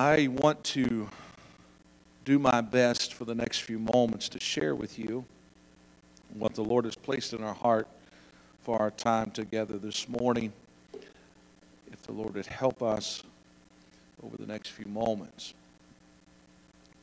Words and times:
I 0.00 0.28
want 0.28 0.64
to 0.64 1.10
do 2.24 2.38
my 2.38 2.62
best 2.62 3.12
for 3.12 3.26
the 3.26 3.34
next 3.34 3.58
few 3.58 3.78
moments 3.78 4.30
to 4.30 4.40
share 4.40 4.74
with 4.74 4.98
you 4.98 5.26
what 6.32 6.54
the 6.54 6.64
Lord 6.64 6.86
has 6.86 6.96
placed 6.96 7.34
in 7.34 7.44
our 7.44 7.52
heart 7.52 7.86
for 8.62 8.78
our 8.78 8.92
time 8.92 9.30
together 9.30 9.76
this 9.76 10.08
morning. 10.08 10.54
If 11.92 12.02
the 12.04 12.12
Lord 12.12 12.32
would 12.32 12.46
help 12.46 12.82
us 12.82 13.24
over 14.22 14.38
the 14.38 14.46
next 14.46 14.70
few 14.70 14.86
moments. 14.86 15.52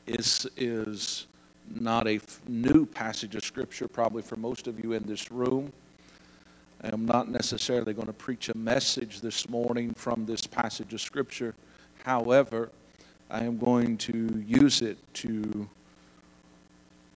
This 0.04 0.44
is 0.56 1.28
not 1.72 2.08
a 2.08 2.18
new 2.48 2.84
passage 2.84 3.36
of 3.36 3.44
Scripture, 3.44 3.86
probably 3.86 4.22
for 4.22 4.34
most 4.34 4.66
of 4.66 4.82
you 4.82 4.94
in 4.94 5.04
this 5.04 5.30
room. 5.30 5.72
I 6.82 6.88
am 6.88 7.06
not 7.06 7.28
necessarily 7.28 7.94
going 7.94 8.08
to 8.08 8.12
preach 8.12 8.48
a 8.48 8.58
message 8.58 9.20
this 9.20 9.48
morning 9.48 9.94
from 9.94 10.26
this 10.26 10.48
passage 10.48 10.92
of 10.92 11.00
Scripture. 11.00 11.54
However, 12.04 12.72
I 13.30 13.44
am 13.44 13.58
going 13.58 13.98
to 13.98 14.42
use 14.46 14.80
it 14.80 14.96
to 15.14 15.68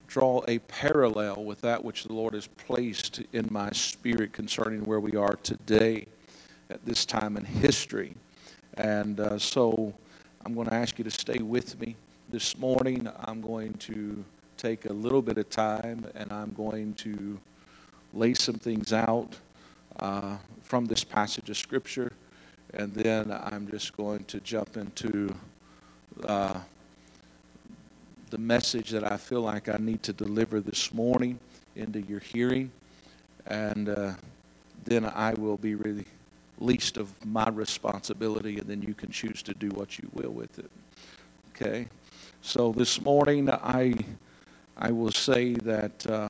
draw 0.08 0.42
a 0.46 0.58
parallel 0.58 1.42
with 1.44 1.62
that 1.62 1.82
which 1.82 2.04
the 2.04 2.12
Lord 2.12 2.34
has 2.34 2.46
placed 2.46 3.22
in 3.32 3.48
my 3.50 3.70
spirit 3.70 4.34
concerning 4.34 4.84
where 4.84 5.00
we 5.00 5.16
are 5.16 5.36
today 5.42 6.06
at 6.68 6.84
this 6.84 7.06
time 7.06 7.38
in 7.38 7.46
history. 7.46 8.14
And 8.74 9.20
uh, 9.20 9.38
so 9.38 9.94
I'm 10.44 10.52
going 10.52 10.68
to 10.68 10.74
ask 10.74 10.98
you 10.98 11.04
to 11.04 11.10
stay 11.10 11.38
with 11.38 11.80
me 11.80 11.96
this 12.28 12.58
morning. 12.58 13.08
I'm 13.20 13.40
going 13.40 13.72
to 13.74 14.22
take 14.58 14.84
a 14.84 14.92
little 14.92 15.22
bit 15.22 15.38
of 15.38 15.48
time 15.48 16.04
and 16.14 16.30
I'm 16.30 16.52
going 16.52 16.92
to 16.94 17.38
lay 18.12 18.34
some 18.34 18.56
things 18.56 18.92
out 18.92 19.34
uh, 19.98 20.36
from 20.62 20.84
this 20.84 21.04
passage 21.04 21.48
of 21.48 21.56
Scripture. 21.56 22.12
And 22.74 22.92
then 22.92 23.32
I'm 23.32 23.66
just 23.70 23.96
going 23.96 24.24
to 24.24 24.40
jump 24.40 24.76
into 24.76 25.34
uh, 26.24 26.60
the 28.30 28.38
message 28.38 28.90
that 28.90 29.10
I 29.10 29.16
feel 29.16 29.42
like 29.42 29.68
I 29.68 29.76
need 29.78 30.02
to 30.04 30.12
deliver 30.12 30.60
this 30.60 30.92
morning 30.92 31.38
into 31.76 32.00
your 32.00 32.20
hearing. 32.20 32.70
And 33.46 33.88
uh, 33.88 34.12
then 34.84 35.04
I 35.04 35.34
will 35.34 35.56
be 35.56 35.74
really 35.74 36.06
least 36.58 36.96
of 36.96 37.12
my 37.26 37.48
responsibility, 37.50 38.58
and 38.58 38.68
then 38.68 38.82
you 38.82 38.94
can 38.94 39.10
choose 39.10 39.42
to 39.42 39.54
do 39.54 39.68
what 39.70 39.98
you 39.98 40.08
will 40.12 40.30
with 40.30 40.58
it. 40.58 40.70
Okay? 41.54 41.88
So 42.40 42.72
this 42.72 43.00
morning, 43.00 43.50
I, 43.50 43.94
I 44.76 44.90
will 44.90 45.12
say 45.12 45.54
that 45.54 46.06
uh, 46.06 46.28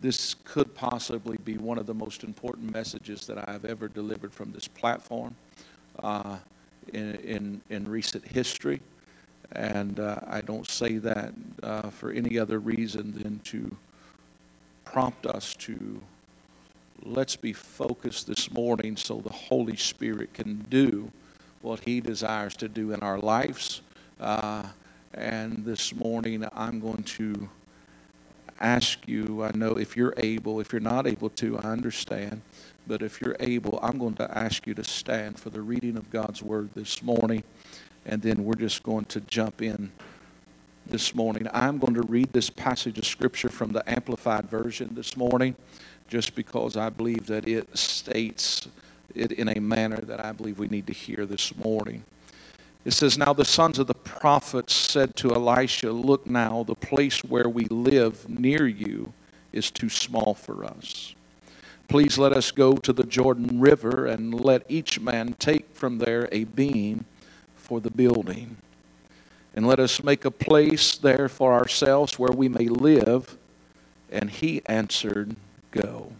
this 0.00 0.34
could 0.44 0.74
possibly 0.74 1.38
be 1.44 1.56
one 1.58 1.78
of 1.78 1.86
the 1.86 1.94
most 1.94 2.24
important 2.24 2.72
messages 2.72 3.26
that 3.26 3.48
I've 3.48 3.64
ever 3.64 3.88
delivered 3.88 4.32
from 4.32 4.52
this 4.52 4.66
platform 4.66 5.34
uh, 6.02 6.38
in, 6.92 7.14
in, 7.16 7.60
in, 7.70 7.88
recent 7.88 8.26
history. 8.26 8.80
And 9.52 10.00
uh, 10.00 10.20
I 10.26 10.40
don't 10.40 10.68
say 10.68 10.98
that 10.98 11.32
uh, 11.62 11.90
for 11.90 12.10
any 12.10 12.38
other 12.38 12.58
reason 12.58 13.12
than 13.12 13.38
to 13.44 13.76
prompt 14.84 15.26
us 15.26 15.54
to 15.54 16.00
let's 17.04 17.36
be 17.36 17.52
focused 17.52 18.26
this 18.26 18.50
morning 18.52 18.96
so 18.96 19.20
the 19.20 19.32
Holy 19.32 19.76
Spirit 19.76 20.32
can 20.34 20.64
do 20.70 21.10
what 21.60 21.80
He 21.80 22.00
desires 22.00 22.56
to 22.56 22.68
do 22.68 22.92
in 22.92 23.00
our 23.00 23.18
lives. 23.18 23.82
Uh, 24.20 24.64
and 25.14 25.64
this 25.64 25.94
morning, 25.94 26.46
I'm 26.54 26.80
going 26.80 27.02
to 27.02 27.48
ask 28.62 29.06
you 29.06 29.42
I 29.42 29.50
know 29.54 29.72
if 29.72 29.96
you're 29.96 30.14
able, 30.16 30.60
if 30.60 30.72
you're 30.72 30.80
not 30.80 31.06
able 31.06 31.30
to, 31.30 31.58
I 31.58 31.72
understand. 31.72 32.40
But 32.86 33.02
if 33.02 33.20
you're 33.20 33.36
able, 33.38 33.78
I'm 33.82 33.98
going 33.98 34.14
to 34.14 34.38
ask 34.38 34.66
you 34.66 34.74
to 34.74 34.84
stand 34.84 35.38
for 35.38 35.50
the 35.50 35.60
reading 35.60 35.96
of 35.96 36.10
God's 36.10 36.42
Word 36.42 36.70
this 36.74 37.02
morning. 37.02 37.44
And 38.06 38.20
then 38.22 38.44
we're 38.44 38.54
just 38.54 38.82
going 38.82 39.04
to 39.06 39.20
jump 39.20 39.62
in 39.62 39.92
this 40.86 41.14
morning. 41.14 41.46
I'm 41.52 41.78
going 41.78 41.94
to 41.94 42.02
read 42.02 42.32
this 42.32 42.50
passage 42.50 42.98
of 42.98 43.06
Scripture 43.06 43.48
from 43.48 43.72
the 43.72 43.88
Amplified 43.88 44.50
Version 44.50 44.90
this 44.94 45.16
morning 45.16 45.54
just 46.08 46.34
because 46.34 46.76
I 46.76 46.90
believe 46.90 47.26
that 47.26 47.46
it 47.46 47.76
states 47.78 48.68
it 49.14 49.32
in 49.32 49.48
a 49.48 49.60
manner 49.60 49.98
that 49.98 50.24
I 50.24 50.32
believe 50.32 50.58
we 50.58 50.68
need 50.68 50.86
to 50.88 50.92
hear 50.92 51.24
this 51.26 51.54
morning. 51.56 52.02
It 52.84 52.92
says, 52.92 53.16
Now 53.16 53.32
the 53.32 53.44
sons 53.44 53.78
of 53.78 53.86
the 53.86 53.94
prophets 53.94 54.74
said 54.74 55.14
to 55.16 55.34
Elisha, 55.34 55.92
Look 55.92 56.26
now, 56.26 56.64
the 56.64 56.74
place 56.74 57.22
where 57.22 57.48
we 57.48 57.66
live 57.66 58.28
near 58.28 58.66
you 58.66 59.12
is 59.52 59.70
too 59.70 59.88
small 59.88 60.34
for 60.34 60.64
us. 60.64 61.14
Please 61.88 62.18
let 62.18 62.32
us 62.32 62.50
go 62.50 62.76
to 62.76 62.92
the 62.92 63.04
Jordan 63.04 63.60
River 63.60 64.06
and 64.06 64.32
let 64.32 64.64
each 64.68 64.98
man 64.98 65.34
take 65.38 65.74
from 65.74 65.98
there 65.98 66.28
a 66.32 66.44
beam 66.44 67.04
for 67.54 67.80
the 67.80 67.90
building. 67.90 68.56
And 69.54 69.66
let 69.66 69.78
us 69.78 70.02
make 70.02 70.24
a 70.24 70.30
place 70.30 70.96
there 70.96 71.28
for 71.28 71.52
ourselves 71.52 72.18
where 72.18 72.32
we 72.32 72.48
may 72.48 72.68
live. 72.68 73.36
And 74.10 74.30
he 74.30 74.62
answered, 74.66 75.36
go. 75.70 76.12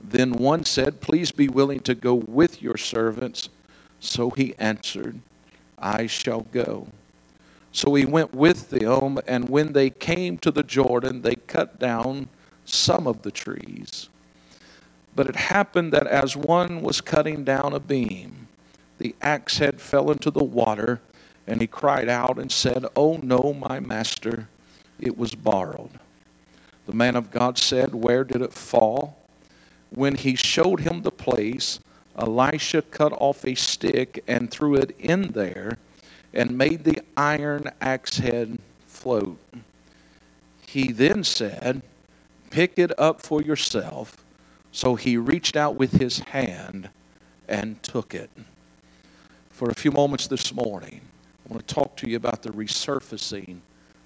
Then 0.00 0.34
one 0.34 0.64
said, 0.64 1.00
Please 1.00 1.32
be 1.32 1.48
willing 1.48 1.80
to 1.80 1.94
go 1.94 2.14
with 2.14 2.62
your 2.62 2.76
servants. 2.76 3.48
So 3.98 4.30
he 4.30 4.54
answered, 4.58 5.20
I 5.78 6.06
shall 6.06 6.42
go. 6.42 6.88
So 7.72 7.94
he 7.94 8.06
went 8.06 8.34
with 8.34 8.70
them, 8.70 9.18
and 9.26 9.48
when 9.48 9.72
they 9.72 9.90
came 9.90 10.38
to 10.38 10.50
the 10.50 10.62
Jordan, 10.62 11.22
they 11.22 11.34
cut 11.34 11.78
down 11.78 12.28
some 12.64 13.06
of 13.06 13.22
the 13.22 13.30
trees. 13.30 14.08
But 15.14 15.26
it 15.26 15.36
happened 15.36 15.92
that 15.92 16.06
as 16.06 16.36
one 16.36 16.82
was 16.82 17.00
cutting 17.00 17.44
down 17.44 17.72
a 17.72 17.80
beam, 17.80 18.48
the 18.98 19.14
axe 19.20 19.58
head 19.58 19.80
fell 19.80 20.10
into 20.10 20.30
the 20.30 20.44
water, 20.44 21.00
and 21.46 21.60
he 21.60 21.66
cried 21.66 22.08
out 22.08 22.38
and 22.38 22.50
said, 22.50 22.84
Oh 22.96 23.18
no, 23.22 23.52
my 23.52 23.78
master, 23.80 24.48
it 24.98 25.16
was 25.16 25.34
borrowed. 25.34 26.00
The 26.86 26.94
man 26.94 27.16
of 27.16 27.30
God 27.30 27.58
said, 27.58 27.94
Where 27.94 28.24
did 28.24 28.42
it 28.42 28.52
fall? 28.52 29.18
When 29.90 30.14
he 30.14 30.34
showed 30.34 30.80
him 30.80 31.02
the 31.02 31.10
place, 31.10 31.80
Elisha 32.16 32.82
cut 32.82 33.12
off 33.12 33.44
a 33.44 33.54
stick 33.54 34.22
and 34.26 34.50
threw 34.50 34.74
it 34.74 34.96
in 34.98 35.32
there 35.32 35.78
and 36.32 36.56
made 36.56 36.84
the 36.84 37.00
iron 37.16 37.70
axe 37.80 38.18
head 38.18 38.58
float. 38.86 39.38
He 40.66 40.92
then 40.92 41.24
said, 41.24 41.82
Pick 42.50 42.78
it 42.78 42.98
up 42.98 43.20
for 43.20 43.42
yourself. 43.42 44.24
So 44.72 44.94
he 44.94 45.16
reached 45.16 45.56
out 45.56 45.76
with 45.76 45.92
his 45.92 46.18
hand 46.20 46.90
and 47.48 47.82
took 47.82 48.14
it. 48.14 48.30
For 49.50 49.70
a 49.70 49.74
few 49.74 49.90
moments 49.90 50.26
this 50.26 50.52
morning, 50.52 51.00
I 51.48 51.52
want 51.52 51.66
to 51.66 51.74
talk 51.74 51.96
to 51.96 52.10
you 52.10 52.16
about 52.16 52.42
the 52.42 52.50
resurfacing 52.50 53.58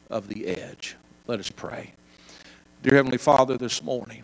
of 0.08 0.28
the 0.28 0.46
edge. 0.46 0.96
Let 1.26 1.40
us 1.40 1.50
pray. 1.50 1.92
Dear 2.82 2.96
Heavenly 2.96 3.18
Father, 3.18 3.56
this 3.58 3.82
morning, 3.82 4.22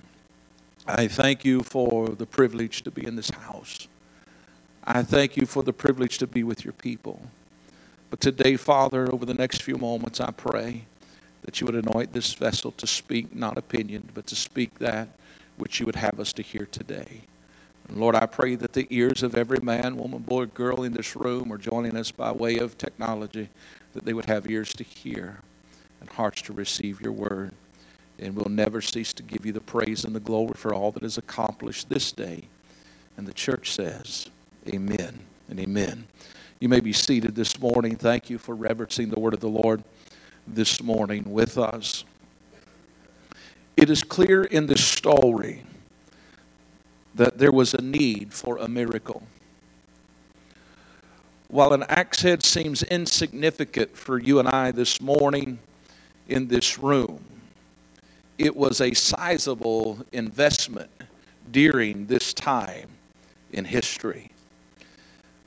I 0.88 1.08
thank 1.08 1.44
you 1.44 1.62
for 1.62 2.10
the 2.10 2.26
privilege 2.26 2.82
to 2.82 2.92
be 2.92 3.04
in 3.04 3.16
this 3.16 3.30
house. 3.30 3.88
I 4.84 5.02
thank 5.02 5.36
you 5.36 5.44
for 5.44 5.64
the 5.64 5.72
privilege 5.72 6.18
to 6.18 6.28
be 6.28 6.44
with 6.44 6.64
your 6.64 6.74
people. 6.74 7.20
But 8.08 8.20
today, 8.20 8.56
Father, 8.56 9.12
over 9.12 9.26
the 9.26 9.34
next 9.34 9.62
few 9.62 9.78
moments, 9.78 10.20
I 10.20 10.30
pray 10.30 10.84
that 11.42 11.60
you 11.60 11.66
would 11.66 11.74
anoint 11.74 12.12
this 12.12 12.34
vessel 12.34 12.70
to 12.72 12.86
speak 12.86 13.34
not 13.34 13.58
opinion, 13.58 14.08
but 14.14 14.28
to 14.28 14.36
speak 14.36 14.78
that 14.78 15.08
which 15.56 15.80
you 15.80 15.86
would 15.86 15.96
have 15.96 16.20
us 16.20 16.32
to 16.34 16.42
hear 16.42 16.68
today. 16.70 17.22
And 17.88 17.96
Lord, 17.96 18.14
I 18.14 18.26
pray 18.26 18.54
that 18.54 18.72
the 18.72 18.86
ears 18.90 19.24
of 19.24 19.34
every 19.34 19.58
man, 19.58 19.96
woman, 19.96 20.22
boy, 20.22 20.46
girl 20.46 20.84
in 20.84 20.92
this 20.92 21.16
room 21.16 21.52
or 21.52 21.58
joining 21.58 21.96
us 21.96 22.12
by 22.12 22.30
way 22.30 22.58
of 22.58 22.78
technology, 22.78 23.48
that 23.94 24.04
they 24.04 24.12
would 24.12 24.26
have 24.26 24.48
ears 24.48 24.72
to 24.74 24.84
hear 24.84 25.40
and 26.00 26.08
hearts 26.10 26.42
to 26.42 26.52
receive 26.52 27.00
your 27.00 27.12
word. 27.12 27.52
And 28.18 28.34
we'll 28.34 28.48
never 28.48 28.80
cease 28.80 29.12
to 29.14 29.22
give 29.22 29.44
you 29.44 29.52
the 29.52 29.60
praise 29.60 30.04
and 30.04 30.14
the 30.14 30.20
glory 30.20 30.54
for 30.54 30.72
all 30.72 30.90
that 30.92 31.02
is 31.02 31.18
accomplished 31.18 31.88
this 31.88 32.12
day. 32.12 32.44
And 33.16 33.26
the 33.26 33.32
church 33.32 33.72
says, 33.72 34.30
Amen 34.68 35.18
and 35.48 35.60
amen. 35.60 36.06
You 36.58 36.68
may 36.68 36.80
be 36.80 36.92
seated 36.92 37.34
this 37.34 37.60
morning. 37.60 37.96
Thank 37.96 38.30
you 38.30 38.38
for 38.38 38.54
reverencing 38.54 39.10
the 39.10 39.20
word 39.20 39.34
of 39.34 39.40
the 39.40 39.48
Lord 39.48 39.84
this 40.46 40.82
morning 40.82 41.24
with 41.26 41.58
us. 41.58 42.04
It 43.76 43.90
is 43.90 44.02
clear 44.02 44.44
in 44.44 44.66
this 44.66 44.82
story 44.82 45.64
that 47.14 47.38
there 47.38 47.52
was 47.52 47.74
a 47.74 47.82
need 47.82 48.32
for 48.32 48.56
a 48.56 48.68
miracle. 48.68 49.22
While 51.48 51.72
an 51.72 51.84
axe 51.88 52.22
head 52.22 52.42
seems 52.42 52.82
insignificant 52.84 53.96
for 53.96 54.18
you 54.18 54.38
and 54.38 54.48
I 54.48 54.72
this 54.72 55.00
morning 55.00 55.58
in 56.28 56.48
this 56.48 56.78
room, 56.78 57.24
it 58.38 58.54
was 58.54 58.80
a 58.80 58.92
sizable 58.94 60.04
investment 60.12 60.90
during 61.50 62.06
this 62.06 62.34
time 62.34 62.88
in 63.52 63.64
history. 63.64 64.30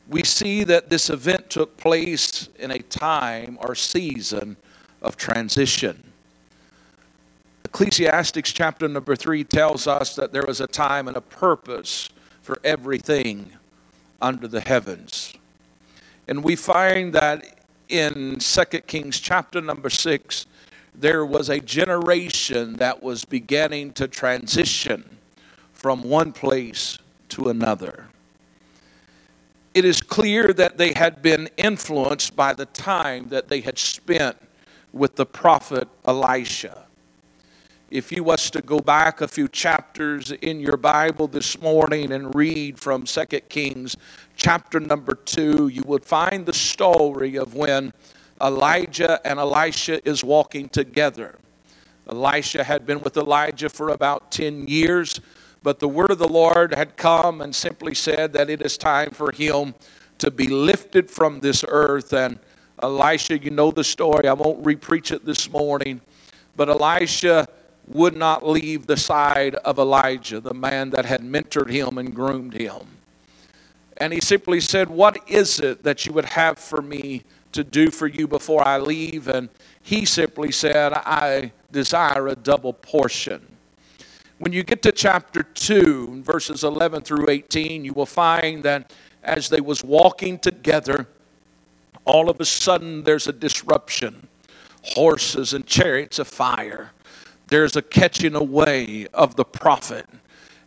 We 0.07 0.23
see 0.23 0.63
that 0.63 0.89
this 0.89 1.09
event 1.09 1.49
took 1.49 1.77
place 1.77 2.49
in 2.57 2.71
a 2.71 2.79
time 2.79 3.57
or 3.61 3.75
season 3.75 4.57
of 5.01 5.17
transition. 5.17 6.11
Ecclesiastics 7.65 8.51
chapter 8.51 8.87
number 8.87 9.15
three 9.15 9.43
tells 9.43 9.85
us 9.85 10.15
that 10.15 10.31
there 10.31 10.45
was 10.47 10.59
a 10.59 10.67
time 10.67 11.07
and 11.07 11.15
a 11.15 11.21
purpose 11.21 12.09
for 12.41 12.59
everything 12.63 13.51
under 14.19 14.47
the 14.47 14.61
heavens. 14.61 15.33
And 16.27 16.43
we 16.43 16.55
find 16.55 17.13
that 17.13 17.59
in 17.89 18.39
2 18.39 18.63
Kings 18.87 19.19
chapter 19.19 19.61
number 19.61 19.89
6, 19.89 20.47
there 20.93 21.25
was 21.25 21.49
a 21.49 21.59
generation 21.59 22.77
that 22.77 23.01
was 23.01 23.25
beginning 23.25 23.93
to 23.93 24.07
transition 24.07 25.17
from 25.73 26.03
one 26.03 26.31
place 26.31 26.97
to 27.29 27.49
another. 27.49 28.07
It 29.73 29.85
is 29.85 30.01
clear 30.01 30.51
that 30.53 30.77
they 30.77 30.93
had 30.93 31.21
been 31.21 31.49
influenced 31.55 32.35
by 32.35 32.53
the 32.53 32.65
time 32.65 33.29
that 33.29 33.47
they 33.47 33.61
had 33.61 33.77
spent 33.77 34.37
with 34.91 35.15
the 35.15 35.25
prophet 35.25 35.87
Elisha. 36.05 36.85
If 37.91 38.11
you 38.11 38.23
was 38.23 38.51
to 38.51 38.61
go 38.61 38.79
back 38.79 39.21
a 39.21 39.27
few 39.27 39.47
chapters 39.47 40.31
in 40.31 40.59
your 40.59 40.77
Bible 40.77 41.27
this 41.27 41.59
morning 41.59 42.11
and 42.11 42.35
read 42.35 42.79
from 42.79 43.03
2 43.03 43.25
Kings 43.49 43.95
chapter 44.35 44.79
number 44.79 45.15
2, 45.15 45.69
you 45.69 45.83
would 45.87 46.05
find 46.05 46.45
the 46.45 46.53
story 46.53 47.35
of 47.35 47.55
when 47.55 47.93
Elijah 48.41 49.19
and 49.25 49.39
Elisha 49.39 50.07
is 50.07 50.23
walking 50.23 50.69
together. 50.69 51.35
Elisha 52.09 52.63
had 52.63 52.85
been 52.85 53.01
with 53.01 53.17
Elijah 53.17 53.69
for 53.69 53.89
about 53.89 54.31
10 54.31 54.67
years, 54.67 55.19
but 55.61 55.79
the 55.79 55.87
word 55.87 56.11
of 56.11 56.17
the 56.17 56.27
Lord 56.27 56.73
had 56.73 56.97
come 56.97 57.41
and 57.41 57.55
simply 57.55 57.93
said 57.93 58.33
that 58.33 58.49
it 58.49 58.61
is 58.61 58.77
time 58.77 59.11
for 59.11 59.31
him 59.31 59.75
to 60.17 60.31
be 60.31 60.47
lifted 60.47 61.11
from 61.11 61.39
this 61.39 61.63
earth. 61.67 62.13
And 62.13 62.39
Elisha, 62.81 63.37
you 63.37 63.51
know 63.51 63.71
the 63.71 63.83
story. 63.83 64.27
I 64.27 64.33
won't 64.33 64.63
repreach 64.63 65.11
it 65.11 65.25
this 65.25 65.49
morning. 65.49 66.01
But 66.55 66.69
Elisha 66.69 67.47
would 67.87 68.15
not 68.15 68.47
leave 68.47 68.85
the 68.85 68.97
side 68.97 69.55
of 69.55 69.79
Elijah, 69.79 70.39
the 70.39 70.53
man 70.53 70.91
that 70.91 71.05
had 71.05 71.21
mentored 71.21 71.69
him 71.69 71.97
and 71.97 72.13
groomed 72.13 72.53
him. 72.53 72.87
And 73.97 74.13
he 74.13 74.21
simply 74.21 74.61
said, 74.61 74.89
What 74.89 75.19
is 75.27 75.59
it 75.59 75.83
that 75.83 76.05
you 76.05 76.13
would 76.13 76.25
have 76.25 76.57
for 76.57 76.81
me 76.81 77.23
to 77.51 77.63
do 77.63 77.89
for 77.91 78.07
you 78.07 78.27
before 78.27 78.65
I 78.67 78.77
leave? 78.77 79.27
And 79.27 79.49
he 79.81 80.05
simply 80.05 80.51
said, 80.51 80.93
I 80.93 81.51
desire 81.71 82.27
a 82.27 82.35
double 82.35 82.73
portion. 82.73 83.45
When 84.39 84.53
you 84.53 84.63
get 84.63 84.81
to 84.83 84.91
chapter 84.91 85.43
2, 85.43 86.23
verses 86.23 86.63
11 86.63 87.01
through 87.01 87.29
18, 87.29 87.83
you 87.83 87.93
will 87.93 88.05
find 88.05 88.63
that 88.63 88.93
as 89.23 89.49
they 89.49 89.59
was 89.61 89.83
walking 89.83 90.39
together, 90.39 91.07
all 92.05 92.29
of 92.29 92.39
a 92.39 92.45
sudden 92.45 93.03
there's 93.03 93.27
a 93.27 93.33
disruption. 93.33 94.27
Horses 94.81 95.53
and 95.53 95.65
chariots 95.67 96.19
of 96.19 96.27
fire. 96.27 96.91
There's 97.47 97.75
a 97.75 97.81
catching 97.81 98.35
away 98.35 99.07
of 99.13 99.35
the 99.35 99.43
prophet. 99.43 100.05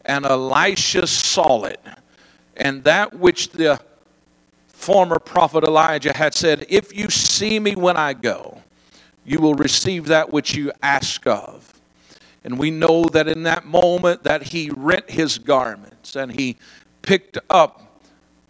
And 0.05 0.27
Elisha 0.27 1.07
saw 1.07 1.65
it. 1.65 1.81
And 2.57 2.85
that 2.85 3.19
which 3.19 3.51
the 3.51 3.81
former 4.83 5.21
prophet 5.21 5.63
Elijah 5.63 6.13
had 6.13 6.35
said, 6.35 6.67
If 6.69 6.97
you 6.97 7.09
see 7.09 7.61
me 7.61 7.77
when 7.77 7.97
I 7.97 8.15
go, 8.15 8.63
you 9.25 9.39
will 9.39 9.55
receive 9.55 10.07
that 10.07 10.33
which 10.33 10.55
you 10.55 10.73
ask 10.83 11.25
of. 11.27 11.81
And 12.45 12.59
we 12.59 12.73
know 12.73 13.05
that 13.05 13.29
in 13.29 13.45
that 13.45 13.65
moment 13.65 14.25
that 14.25 14.43
he 14.43 14.71
rent 14.71 15.09
his 15.09 15.39
garments 15.39 16.17
and 16.17 16.33
he 16.33 16.57
picked 17.03 17.39
up 17.49 18.01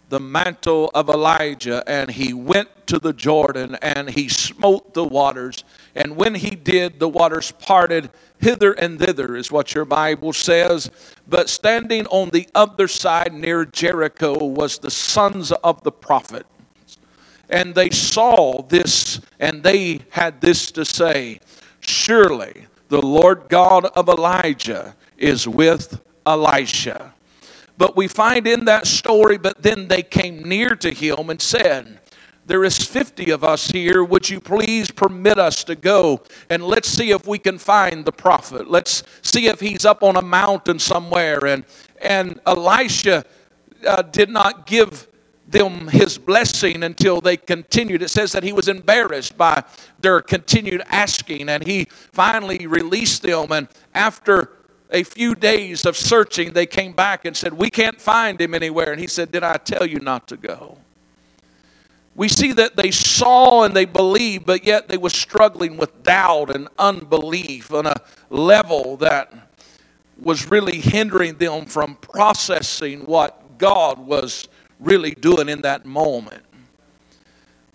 the 0.09 0.19
mantle 0.19 0.89
of 0.95 1.09
Elijah 1.09 1.83
and 1.85 2.09
he 2.09 2.33
went 2.33 2.87
to 2.87 2.97
the 2.97 3.13
Jordan 3.13 3.75
and 3.83 4.09
he 4.09 4.27
smote 4.27 4.95
the 4.95 5.03
waters. 5.03 5.63
And 5.95 6.15
when 6.15 6.35
he 6.35 6.51
did, 6.51 6.99
the 6.99 7.07
waters 7.07 7.51
parted 7.51 8.09
hither 8.39 8.73
and 8.73 8.99
thither, 8.99 9.35
is 9.35 9.51
what 9.51 9.73
your 9.75 9.85
Bible 9.85 10.33
says. 10.33 10.89
But 11.27 11.49
standing 11.49 12.05
on 12.07 12.29
the 12.29 12.47
other 12.55 12.87
side 12.87 13.33
near 13.33 13.65
Jericho 13.65 14.43
was 14.43 14.79
the 14.79 14.91
sons 14.91 15.51
of 15.51 15.83
the 15.83 15.91
prophet. 15.91 16.45
And 17.49 17.75
they 17.75 17.89
saw 17.89 18.63
this 18.63 19.21
and 19.39 19.61
they 19.63 20.01
had 20.09 20.41
this 20.41 20.71
to 20.71 20.85
say 20.85 21.39
Surely 21.79 22.65
the 22.87 23.01
Lord 23.01 23.49
God 23.49 23.85
of 23.85 24.07
Elijah 24.07 24.95
is 25.17 25.47
with 25.47 26.01
Elisha. 26.25 27.13
But 27.77 27.95
we 27.95 28.07
find 28.07 28.47
in 28.47 28.65
that 28.65 28.87
story, 28.87 29.37
but 29.37 29.61
then 29.61 29.87
they 29.87 30.03
came 30.03 30.43
near 30.43 30.75
to 30.75 30.91
him 30.91 31.29
and 31.29 31.41
said, 31.41 31.99
There 32.45 32.65
is 32.65 32.77
50 32.77 33.31
of 33.31 33.43
us 33.43 33.69
here. 33.69 34.03
Would 34.03 34.29
you 34.29 34.41
please 34.41 34.91
permit 34.91 35.37
us 35.37 35.63
to 35.63 35.75
go 35.75 36.21
and 36.49 36.63
let's 36.63 36.89
see 36.89 37.11
if 37.11 37.25
we 37.25 37.39
can 37.39 37.57
find 37.57 38.03
the 38.03 38.11
prophet? 38.11 38.69
Let's 38.69 39.03
see 39.21 39.47
if 39.47 39.61
he's 39.61 39.85
up 39.85 40.03
on 40.03 40.17
a 40.17 40.21
mountain 40.21 40.77
somewhere. 40.77 41.45
And, 41.45 41.63
and 42.01 42.41
Elisha 42.45 43.23
uh, 43.87 44.01
did 44.01 44.29
not 44.29 44.65
give 44.65 45.07
them 45.47 45.87
his 45.87 46.17
blessing 46.17 46.83
until 46.83 47.21
they 47.21 47.37
continued. 47.37 48.01
It 48.01 48.09
says 48.09 48.33
that 48.33 48.43
he 48.43 48.51
was 48.51 48.67
embarrassed 48.67 49.37
by 49.37 49.63
their 49.99 50.21
continued 50.21 50.81
asking, 50.89 51.47
and 51.47 51.65
he 51.65 51.85
finally 52.11 52.67
released 52.67 53.23
them. 53.23 53.51
And 53.51 53.67
after 53.93 54.51
a 54.89 55.03
few 55.03 55.35
days 55.35 55.85
of 55.85 55.95
searching, 55.95 56.53
they 56.53 56.65
came 56.65 56.93
back 56.93 57.25
and 57.25 57.35
said, 57.35 57.53
We 57.53 57.69
can't 57.69 58.01
find 58.01 58.39
him 58.41 58.53
anywhere. 58.53 58.91
And 58.91 58.99
he 58.99 59.07
said, 59.07 59.31
Did 59.31 59.43
I 59.43 59.57
tell 59.57 59.85
you 59.85 59.99
not 59.99 60.27
to 60.27 60.37
go? 60.37 60.77
We 62.15 62.27
see 62.27 62.51
that 62.53 62.75
they 62.75 62.91
saw 62.91 63.63
and 63.63 63.75
they 63.75 63.85
believed, 63.85 64.45
but 64.45 64.65
yet 64.65 64.87
they 64.87 64.97
were 64.97 65.09
struggling 65.09 65.77
with 65.77 66.03
doubt 66.03 66.55
and 66.55 66.67
unbelief 66.77 67.73
on 67.73 67.87
a 67.87 68.01
level 68.29 68.97
that 68.97 69.33
was 70.21 70.49
really 70.51 70.79
hindering 70.79 71.35
them 71.35 71.65
from 71.65 71.95
processing 71.95 73.01
what 73.01 73.57
God 73.57 73.97
was 73.97 74.47
really 74.79 75.11
doing 75.11 75.49
in 75.49 75.61
that 75.61 75.85
moment. 75.85 76.43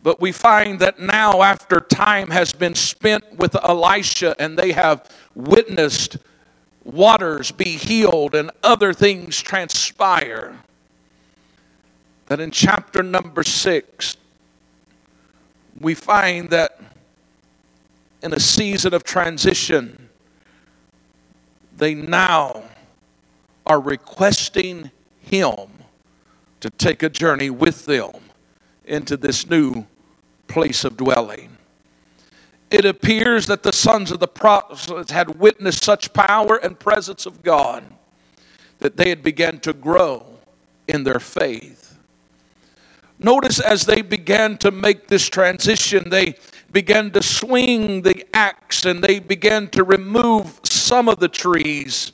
But 0.03 0.21
we 0.21 0.31
find 0.31 0.79
that 0.79 1.01
now, 1.01 1.43
after 1.43 1.81
time 1.81 2.31
has 2.31 2.53
been 2.53 2.77
spent 2.77 3.37
with 3.37 3.57
Elisha 3.57 4.37
and 4.41 4.57
they 4.57 4.73
have 4.73 5.11
witnessed 5.35 6.19
waters 6.85 7.51
be 7.51 7.71
healed 7.77 8.35
and 8.37 8.51
other 8.63 8.93
things 8.93 9.43
transpire, 9.43 10.57
that 12.27 12.39
in 12.39 12.53
chapter 12.53 13.03
number 13.03 13.43
six, 13.43 14.17
we 15.81 15.95
find 15.95 16.51
that 16.51 16.81
in 18.23 18.33
a 18.33 18.41
season 18.41 18.95
of 18.95 19.05
transition, 19.05 20.09
they 21.77 21.95
now 21.95 22.65
are 23.67 23.81
requesting 23.81 24.91
him 25.21 25.57
to 26.61 26.71
take 26.71 27.03
a 27.03 27.09
journey 27.09 27.51
with 27.51 27.85
them 27.85 28.11
into 28.85 29.17
this 29.17 29.49
new 29.49 29.87
place 30.49 30.85
of 30.85 30.97
dwelling. 30.97 31.57
It 32.71 32.85
appears 32.85 33.47
that 33.47 33.63
the 33.63 33.73
sons 33.73 34.11
of 34.11 34.19
the 34.19 34.29
prophets 34.29 35.11
had 35.11 35.39
witnessed 35.39 35.85
such 35.85 36.13
power 36.13 36.57
and 36.57 36.79
presence 36.79 37.25
of 37.25 37.43
God 37.43 37.85
that 38.79 38.97
they 38.97 39.09
had 39.09 39.23
begun 39.23 39.61
to 39.61 39.73
grow 39.73 40.27
in 40.87 41.05
their 41.05 41.21
faith. 41.21 41.88
Notice 43.21 43.59
as 43.61 43.85
they 43.85 44.03
began 44.03 44.59
to 44.59 44.71
make 44.71 45.09
this 45.09 45.29
transition, 45.29 46.09
they 46.09 46.37
began 46.73 47.11
to 47.13 47.23
swing 47.23 48.03
the 48.03 48.25
axe 48.33 48.85
and 48.85 49.03
they 49.03 49.19
began 49.19 49.69
to 49.69 49.83
remove 49.83 50.61
some 50.65 51.09
of 51.09 51.19
the 51.19 51.29
trees, 51.29 52.13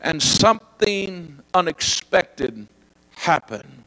and 0.00 0.22
something 0.22 1.38
unexpected 1.52 2.66
happened. 3.16 3.84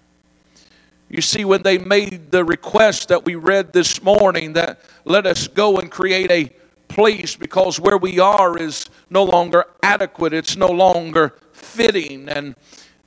You 1.09 1.21
see, 1.21 1.45
when 1.45 1.63
they 1.63 1.77
made 1.77 2.31
the 2.31 2.43
request 2.43 3.07
that 3.09 3.23
we 3.23 3.35
read 3.35 3.71
this 3.71 4.01
morning 4.03 4.53
that 4.53 4.81
let 5.05 5.25
us 5.25 5.47
go 5.47 5.77
and 5.77 5.89
create 5.89 6.31
a 6.31 6.51
place 6.87 7.35
because 7.35 7.79
where 7.79 7.97
we 7.97 8.19
are 8.19 8.57
is 8.57 8.87
no 9.09 9.23
longer 9.23 9.65
adequate, 9.83 10.33
it's 10.33 10.57
no 10.57 10.67
longer 10.67 11.35
fitting, 11.53 12.27
and 12.27 12.55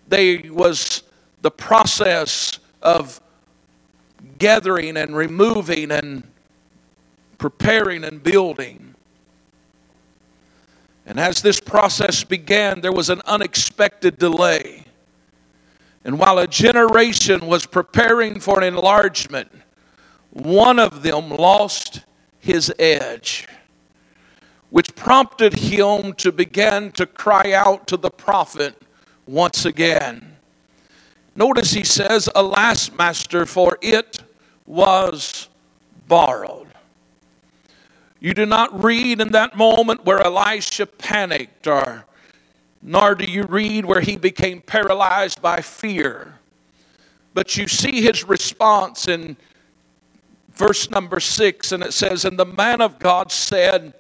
they 0.09 0.49
was 0.49 1.03
the 1.43 1.51
process 1.51 2.60
of 2.83 3.21
gathering 4.39 4.97
and 4.97 5.17
removing 5.17 5.91
and 5.91 6.25
preparing 7.39 8.05
and 8.05 8.23
building. 8.23 8.95
And 11.07 11.19
as 11.19 11.43
this 11.43 11.59
process 11.59 12.23
began, 12.23 12.81
there 12.81 12.93
was 12.93 13.11
an 13.11 13.23
unexpected 13.27 14.19
delay. 14.19 14.85
And 16.05 16.19
while 16.19 16.39
a 16.39 16.47
generation 16.47 17.47
was 17.47 17.67
preparing 17.67 18.41
for 18.41 18.59
an 18.59 18.65
enlargement, 18.65 19.51
one 20.31 20.79
of 20.79 21.03
them 21.03 21.31
lost 21.31 22.05
his 22.39 22.73
edge, 22.79 23.49
which 24.71 24.95
prompted 24.95 25.53
him 25.55 26.15
to 26.15 26.31
begin 26.31 26.93
to 26.93 27.07
cry 27.07 27.53
out 27.53 27.87
to 27.89 27.97
the 27.97 28.11
prophet 28.11 28.81
once 29.27 29.65
again. 29.65 30.30
Notice 31.37 31.73
he 31.73 31.85
says, 31.85 32.29
Alas, 32.35 32.91
master, 32.93 33.47
for 33.47 33.79
it 33.81 34.23
was 34.67 35.49
borrowed. 36.09 36.67
You 38.19 38.35
do 38.35 38.45
not 38.45 38.85
read 38.85 39.21
in 39.21 39.33
that 39.33 39.57
moment 39.57 40.05
where 40.05 40.21
Elisha 40.21 40.87
panicked 40.87 41.67
or 41.67 42.05
nor 42.83 43.15
do 43.15 43.25
you 43.25 43.45
read 43.45 43.85
where 43.85 44.01
he 44.01 44.17
became 44.17 44.61
paralyzed 44.61 45.43
by 45.43 45.61
fear. 45.61 46.35
But 47.35 47.57
you 47.57 47.69
see 47.69 48.01
his 48.01 48.25
response 48.25 49.07
in 49.07 49.37
verse 50.53 50.91
number 50.91 51.21
six, 51.21 51.73
and 51.73 51.83
it 51.83 51.93
says, 51.93 52.25
And 52.25 52.39
the 52.39 52.47
man 52.47 52.81
of 52.81 52.99
God 52.99 53.31
said, 53.31 53.95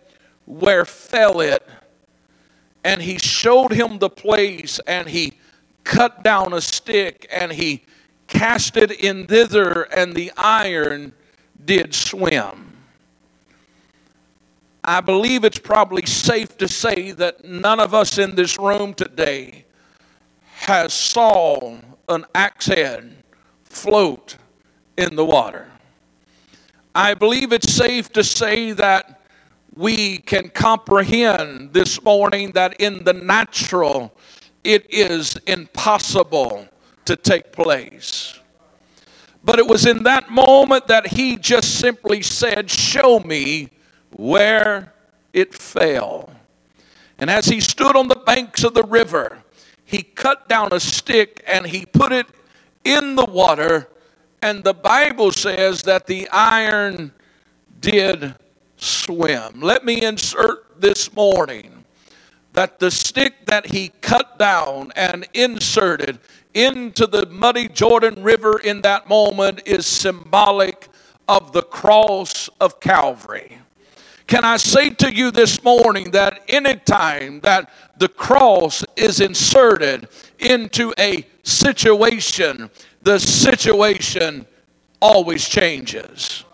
Where 0.46 0.84
fell 0.84 1.40
it? 1.40 1.66
And 2.82 3.02
he 3.02 3.18
showed 3.18 3.72
him 3.72 3.99
the 3.99 4.08
place, 4.08 4.80
and 4.87 5.08
he 5.08 5.34
cut 5.84 6.22
down 6.22 6.52
a 6.52 6.60
stick, 6.60 7.26
and 7.30 7.52
he 7.52 7.84
cast 8.26 8.76
it 8.76 8.90
in 8.90 9.26
thither, 9.26 9.82
and 9.82 10.14
the 10.14 10.32
iron 10.37 11.12
did 11.64 11.94
swim. 11.94 12.76
I 14.82 15.00
believe 15.00 15.44
it's 15.44 15.58
probably 15.58 16.06
safe 16.06 16.56
to 16.58 16.68
say 16.68 17.12
that 17.12 17.44
none 17.44 17.80
of 17.80 17.92
us 17.92 18.18
in 18.18 18.34
this 18.34 18.58
room 18.58 18.94
today 18.94 19.66
has 20.54 20.92
saw 20.92 21.78
an 22.08 22.25
axe 22.34 22.66
head 22.66 23.16
float 23.64 24.37
in 24.96 25.16
the 25.16 25.25
water. 25.25 25.70
I 26.94 27.14
believe 27.14 27.52
it's 27.52 27.72
safe 27.72 28.10
to 28.12 28.25
say 28.25 28.72
that 28.72 29.20
we 29.75 30.18
can 30.18 30.49
comprehend 30.49 31.72
this 31.72 32.02
morning 32.02 32.50
that 32.52 32.80
in 32.80 33.04
the 33.04 33.12
natural 33.12 34.12
it 34.64 34.87
is 34.93 35.37
impossible 35.47 36.69
to 37.05 37.17
take 37.17 37.52
place. 37.52 38.38
But 39.43 39.59
it 39.59 39.67
was 39.67 39.87
in 39.87 40.02
that 40.02 40.31
moment 40.31 40.87
that 40.88 41.09
he 41.09 41.37
just 41.37 41.79
simply 41.79 42.23
said, 42.23 42.71
Show 42.71 43.21
me 43.21 43.71
where 44.11 44.93
it 45.33 45.55
fell. 45.55 46.31
And 47.19 47.31
as 47.31 47.47
he 47.47 47.61
stood 47.61 47.97
on 47.97 48.09
the 48.09 48.17
banks 48.17 48.64
of 48.64 48.75
the 48.75 48.83
river, 48.83 49.43
he 49.85 50.02
cut 50.02 50.49
down 50.49 50.73
a 50.73 50.81
stick 50.81 51.43
and 51.47 51.67
he 51.67 51.87
put 51.87 52.12
it 52.12 52.26
in 52.85 53.17
the 53.17 53.25
water. 53.25 53.88
And 54.43 54.62
the 54.62 54.75
Bible 54.75 55.33
says 55.33 55.83
that 55.83 56.07
the 56.07 56.29
iron 56.31 57.12
did 57.81 58.35
swim. 58.76 59.61
Let 59.61 59.85
me 59.85 60.02
insert 60.02 60.81
this 60.81 61.12
morning 61.14 61.79
that 62.52 62.78
the 62.78 62.90
stick 62.90 63.47
that 63.47 63.66
he 63.66 63.88
cut 64.00 64.38
down 64.38 64.92
and 64.97 65.26
inserted 65.35 66.19
into 66.54 67.07
the 67.07 67.26
muddy 67.26 67.69
Jordan 67.69 68.23
River 68.23 68.59
in 68.59 68.83
that 68.83 69.09
moment 69.09 69.62
is 69.66 69.87
symbolic 69.87 70.88
of 71.28 71.52
the 71.52 71.62
cross 71.62 72.49
of 72.61 72.80
Calvary. 72.80 73.59
Can 74.26 74.45
I 74.45 74.57
say 74.59 74.90
to 74.90 75.12
you 75.12 75.30
this 75.30 75.62
morning 75.64 76.12
that 76.12 76.42
anytime 76.49 77.40
that 77.40 77.71
the 77.97 78.09
cross 78.09 78.85
is 78.97 79.21
inserted 79.21 80.09
into 80.38 80.92
a 80.99 81.26
situation, 81.42 82.71
the 83.02 83.19
situation 83.19 84.47
always 85.00 85.49
changes. 85.49 86.45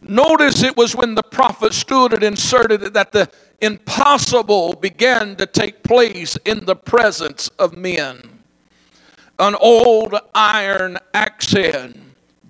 Notice 0.00 0.62
it 0.62 0.76
was 0.76 0.94
when 0.94 1.14
the 1.14 1.22
prophet 1.22 1.74
stood 1.74 2.12
and 2.12 2.22
inserted 2.22 2.82
it 2.82 2.92
that 2.92 3.12
the 3.12 3.30
impossible 3.60 4.74
began 4.74 5.36
to 5.36 5.46
take 5.46 5.82
place 5.82 6.36
in 6.44 6.64
the 6.64 6.76
presence 6.76 7.48
of 7.58 7.76
men. 7.76 8.40
An 9.38 9.54
old 9.60 10.14
iron 10.34 10.98
head 11.12 12.00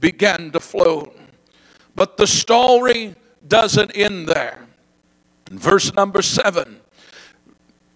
began 0.00 0.50
to 0.52 0.60
float. 0.60 1.16
But 1.94 2.16
the 2.16 2.26
story 2.26 3.14
doesn't 3.46 3.90
end 3.94 4.28
there. 4.28 4.66
In 5.50 5.58
verse 5.58 5.92
number 5.94 6.22
seven, 6.22 6.80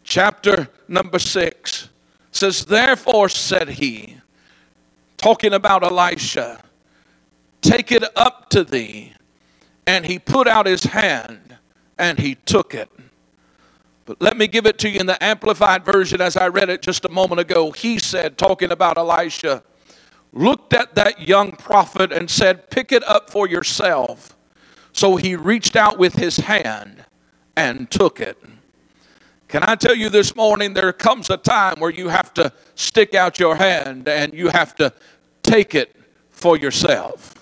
chapter 0.03 0.69
number 0.89 1.19
six 1.19 1.89
says, 2.33 2.65
Therefore 2.65 3.29
said 3.29 3.69
he, 3.69 4.17
talking 5.17 5.53
about 5.53 5.85
Elisha, 5.85 6.63
take 7.61 7.93
it 7.93 8.05
up 8.17 8.49
to 8.51 8.65
thee. 8.65 9.13
And 9.87 10.07
he 10.07 10.19
put 10.19 10.47
out 10.47 10.67
his 10.67 10.85
hand 10.85 11.57
and 11.99 12.19
he 12.19 12.35
took 12.35 12.75
it. 12.75 12.91
But 14.05 14.21
let 14.21 14.37
me 14.37 14.47
give 14.49 14.67
it 14.67 14.79
to 14.81 14.89
you 14.89 15.01
in 15.01 15.07
the 15.07 15.23
Amplified 15.23 15.85
Version 15.85 16.21
as 16.21 16.37
I 16.37 16.49
read 16.49 16.69
it 16.69 16.83
just 16.83 17.05
a 17.05 17.09
moment 17.09 17.41
ago. 17.41 17.71
He 17.71 17.99
said, 17.99 18.37
talking 18.37 18.71
about 18.71 18.99
Elisha, 18.99 19.63
looked 20.33 20.73
at 20.73 20.95
that 20.97 21.21
young 21.27 21.53
prophet 21.53 22.13
and 22.13 22.29
said, 22.29 22.71
Pick 22.71 22.91
it 22.91 23.05
up 23.05 23.31
for 23.31 23.47
yourself. 23.47 24.37
So 24.93 25.17
he 25.17 25.37
reached 25.37 25.77
out 25.77 25.99
with 25.99 26.15
his 26.15 26.39
hand 26.39 27.05
and 27.57 27.91
took 27.91 28.21
it. 28.21 28.37
Can 29.49 29.63
I 29.63 29.75
tell 29.75 29.95
you 29.95 30.09
this 30.09 30.35
morning, 30.35 30.73
there 30.75 30.93
comes 30.93 31.29
a 31.29 31.37
time 31.37 31.79
where 31.79 31.91
you 31.91 32.09
have 32.09 32.33
to 32.35 32.53
stick 32.75 33.15
out 33.15 33.39
your 33.39 33.57
hand 33.57 34.09
and 34.09 34.33
you 34.33 34.49
have 34.49 34.75
to 34.77 34.93
take 35.43 35.75
it 35.75 35.95
for 36.31 36.57
yourself. 36.57 37.42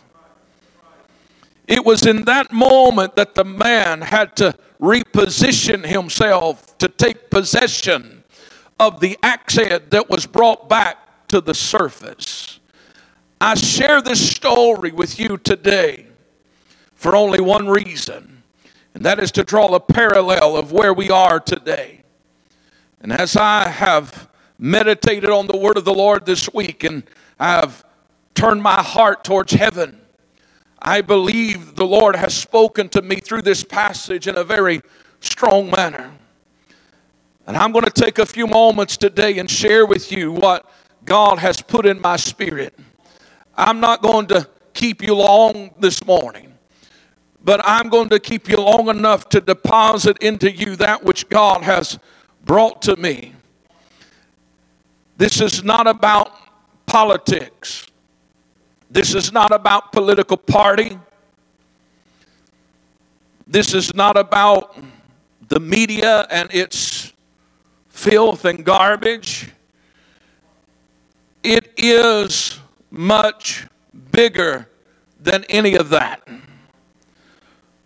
It 1.70 1.84
was 1.84 2.04
in 2.04 2.24
that 2.24 2.50
moment 2.50 3.14
that 3.14 3.36
the 3.36 3.44
man 3.44 4.00
had 4.00 4.34
to 4.38 4.56
reposition 4.80 5.86
himself 5.86 6.76
to 6.78 6.88
take 6.88 7.30
possession 7.30 8.24
of 8.80 8.98
the 8.98 9.16
head 9.22 9.92
that 9.92 10.10
was 10.10 10.26
brought 10.26 10.68
back 10.68 11.28
to 11.28 11.40
the 11.40 11.54
surface. 11.54 12.58
I 13.40 13.54
share 13.54 14.02
this 14.02 14.32
story 14.32 14.90
with 14.90 15.20
you 15.20 15.36
today 15.36 16.08
for 16.96 17.14
only 17.14 17.40
one 17.40 17.68
reason, 17.68 18.42
and 18.94 19.04
that 19.04 19.20
is 19.20 19.30
to 19.32 19.44
draw 19.44 19.72
a 19.72 19.78
parallel 19.78 20.56
of 20.56 20.72
where 20.72 20.92
we 20.92 21.08
are 21.08 21.38
today. 21.38 22.02
And 23.00 23.12
as 23.12 23.36
I 23.36 23.68
have 23.68 24.28
meditated 24.58 25.30
on 25.30 25.46
the 25.46 25.56
word 25.56 25.76
of 25.76 25.84
the 25.84 25.94
Lord 25.94 26.26
this 26.26 26.52
week 26.52 26.82
and 26.82 27.04
I've 27.38 27.84
turned 28.34 28.60
my 28.60 28.82
heart 28.82 29.22
towards 29.22 29.52
heaven, 29.52 29.99
I 30.82 31.00
believe 31.00 31.74
the 31.74 31.86
Lord 31.86 32.16
has 32.16 32.34
spoken 32.34 32.88
to 32.90 33.02
me 33.02 33.16
through 33.16 33.42
this 33.42 33.64
passage 33.64 34.26
in 34.26 34.36
a 34.36 34.44
very 34.44 34.80
strong 35.20 35.70
manner. 35.70 36.12
And 37.46 37.56
I'm 37.56 37.72
going 37.72 37.84
to 37.84 37.90
take 37.90 38.18
a 38.18 38.26
few 38.26 38.46
moments 38.46 38.96
today 38.96 39.38
and 39.38 39.50
share 39.50 39.84
with 39.84 40.12
you 40.12 40.32
what 40.32 40.70
God 41.04 41.38
has 41.38 41.60
put 41.60 41.86
in 41.86 42.00
my 42.00 42.16
spirit. 42.16 42.78
I'm 43.56 43.80
not 43.80 44.02
going 44.02 44.26
to 44.28 44.48
keep 44.72 45.02
you 45.02 45.14
long 45.14 45.74
this 45.78 46.04
morning 46.04 46.50
but 47.42 47.60
I'm 47.64 47.88
going 47.88 48.08
to 48.10 48.20
keep 48.20 48.48
you 48.48 48.56
long 48.56 48.88
enough 48.88 49.28
to 49.30 49.40
deposit 49.40 50.18
into 50.18 50.50
you 50.50 50.76
that 50.76 51.02
which 51.02 51.28
God 51.28 51.62
has 51.62 51.98
brought 52.44 52.82
to 52.82 52.96
me. 52.96 53.34
This 55.16 55.40
is 55.40 55.62
not 55.64 55.86
about 55.86 56.32
politics. 56.86 57.89
This 58.90 59.14
is 59.14 59.32
not 59.32 59.52
about 59.52 59.92
political 59.92 60.36
party. 60.36 60.98
This 63.46 63.72
is 63.72 63.94
not 63.94 64.16
about 64.16 64.76
the 65.48 65.60
media 65.60 66.26
and 66.30 66.52
its 66.52 67.12
filth 67.88 68.44
and 68.44 68.64
garbage. 68.64 69.52
It 71.42 71.72
is 71.76 72.58
much 72.90 73.66
bigger 74.10 74.68
than 75.20 75.44
any 75.48 75.76
of 75.76 75.90
that. 75.90 76.26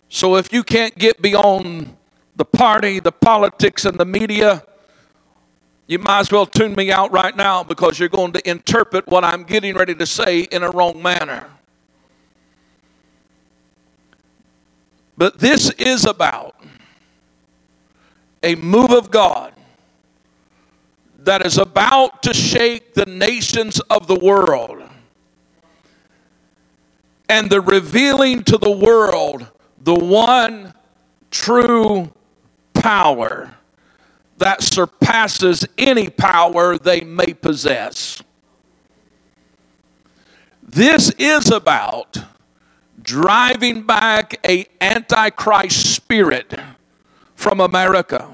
So 0.08 0.37
if 0.37 0.52
you 0.52 0.62
can't 0.62 0.96
get 0.96 1.20
beyond 1.20 1.96
the 2.37 2.44
party, 2.44 3.00
the 3.00 3.12
politics, 3.12 3.84
and 3.84 3.99
the 3.99 4.04
media, 4.04 4.62
you 5.86 5.98
might 5.98 6.20
as 6.20 6.32
well 6.32 6.46
tune 6.46 6.74
me 6.74 6.90
out 6.90 7.12
right 7.12 7.36
now 7.36 7.62
because 7.62 7.98
you're 7.98 8.08
going 8.08 8.32
to 8.32 8.48
interpret 8.48 9.06
what 9.06 9.24
I'm 9.24 9.44
getting 9.44 9.74
ready 9.74 9.94
to 9.94 10.06
say 10.06 10.40
in 10.40 10.62
a 10.62 10.70
wrong 10.70 11.02
manner. 11.02 11.46
But 15.16 15.38
this 15.38 15.70
is 15.72 16.06
about 16.06 16.56
a 18.42 18.54
move 18.56 18.90
of 18.90 19.10
God 19.10 19.52
that 21.18 21.44
is 21.44 21.58
about 21.58 22.22
to 22.22 22.34
shake 22.34 22.94
the 22.94 23.06
nations 23.06 23.80
of 23.80 24.06
the 24.06 24.18
world 24.18 24.82
and 27.28 27.48
the 27.48 27.60
revealing 27.60 28.42
to 28.44 28.58
the 28.58 28.70
world 28.70 29.46
the 29.80 29.94
one 29.94 30.74
true 31.30 32.12
power 32.74 33.54
that 34.38 34.62
surpasses 34.62 35.66
any 35.78 36.08
power 36.10 36.76
they 36.78 37.00
may 37.00 37.32
possess. 37.34 38.22
This 40.62 41.10
is 41.18 41.50
about 41.50 42.18
driving 43.00 43.82
back 43.82 44.34
a 44.46 44.66
antichrist 44.80 45.94
spirit 45.94 46.58
from 47.34 47.60
America. 47.60 48.28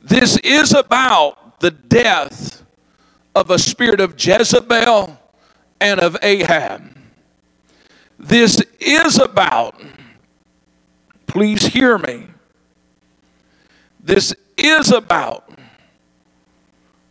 This 0.00 0.38
is 0.38 0.72
about 0.72 1.60
the 1.60 1.70
death 1.70 2.64
of 3.34 3.50
a 3.50 3.58
spirit 3.58 4.00
of 4.00 4.14
Jezebel 4.18 5.18
and 5.80 6.00
of 6.00 6.16
Ahab. 6.22 6.96
This 8.18 8.62
is 8.80 9.18
about, 9.18 9.80
please 11.26 11.66
hear 11.66 11.98
me, 11.98 12.28
this 14.08 14.34
is 14.56 14.90
about 14.90 15.50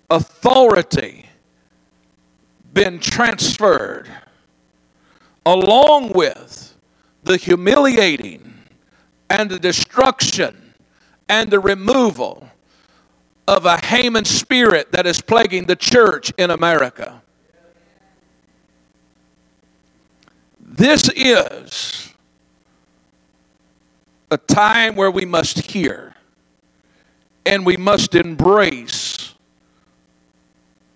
authority 0.09 1.29
been 2.73 2.97
transferred 2.97 4.09
along 5.45 6.11
with 6.13 6.75
the 7.21 7.37
humiliating 7.37 8.51
and 9.29 9.47
the 9.47 9.59
destruction 9.59 10.73
and 11.29 11.51
the 11.51 11.59
removal 11.59 12.49
of 13.47 13.67
a 13.67 13.77
Haman 13.85 14.25
spirit 14.25 14.91
that 14.91 15.05
is 15.05 15.21
plaguing 15.21 15.65
the 15.65 15.75
church 15.75 16.33
in 16.35 16.49
America. 16.49 17.21
This 20.59 21.11
is 21.15 22.11
a 24.31 24.37
time 24.37 24.95
where 24.95 25.11
we 25.11 25.25
must 25.25 25.59
hear 25.59 26.15
and 27.47 27.65
we 27.65 27.77
must 27.77 28.13
embrace 28.13 29.33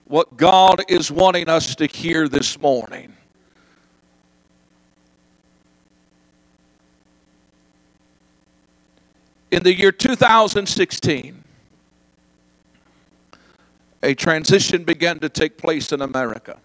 what 0.04 0.36
God 0.36 0.84
is 0.90 1.10
wanting 1.10 1.48
us 1.48 1.76
to 1.78 1.86
hear 1.86 2.28
this 2.28 2.60
morning. 2.60 3.16
In 9.50 9.64
the 9.64 9.74
year 9.74 9.94
2016, 9.94 11.44
a 14.04 14.14
transition 14.14 14.84
began 14.84 15.20
to 15.20 15.30
take 15.30 15.58
place 15.58 15.94
in 15.94 16.02
America. 16.02 16.58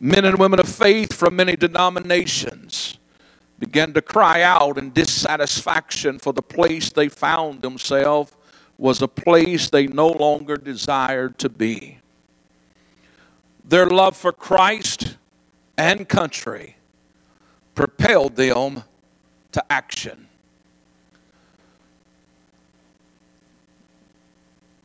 Men 0.00 0.24
and 0.24 0.38
women 0.38 0.60
of 0.60 0.68
faith 0.68 1.12
from 1.12 1.36
many 1.36 1.56
denominations 1.56 2.96
began 3.58 3.92
to 3.94 4.02
cry 4.02 4.42
out 4.42 4.78
in 4.78 4.90
dissatisfaction 4.90 6.18
for 6.18 6.32
the 6.32 6.42
place 6.42 6.90
they 6.90 7.08
found 7.08 7.62
themselves 7.62 8.32
was 8.78 9.00
a 9.00 9.08
place 9.08 9.70
they 9.70 9.86
no 9.86 10.08
longer 10.08 10.56
desired 10.56 11.38
to 11.38 11.48
be. 11.48 11.98
Their 13.64 13.86
love 13.86 14.16
for 14.16 14.32
Christ 14.32 15.16
and 15.78 16.08
country 16.08 16.76
propelled 17.74 18.36
them 18.36 18.84
to 19.52 19.72
action. 19.72 20.28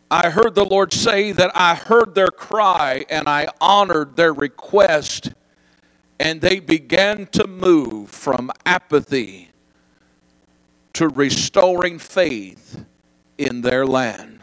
I 0.09 0.29
heard 0.29 0.55
the 0.55 0.65
Lord 0.65 0.91
say 0.91 1.31
that 1.31 1.51
I 1.55 1.75
heard 1.75 2.15
their 2.15 2.31
cry 2.31 3.05
and 3.09 3.29
I 3.29 3.47
honored 3.61 4.17
their 4.17 4.33
request 4.33 5.31
and 6.21 6.39
they 6.39 6.59
began 6.59 7.25
to 7.25 7.47
move 7.47 8.07
from 8.07 8.51
apathy 8.63 9.49
to 10.93 11.09
restoring 11.09 11.97
faith 11.97 12.85
in 13.39 13.61
their 13.61 13.87
land. 13.87 14.39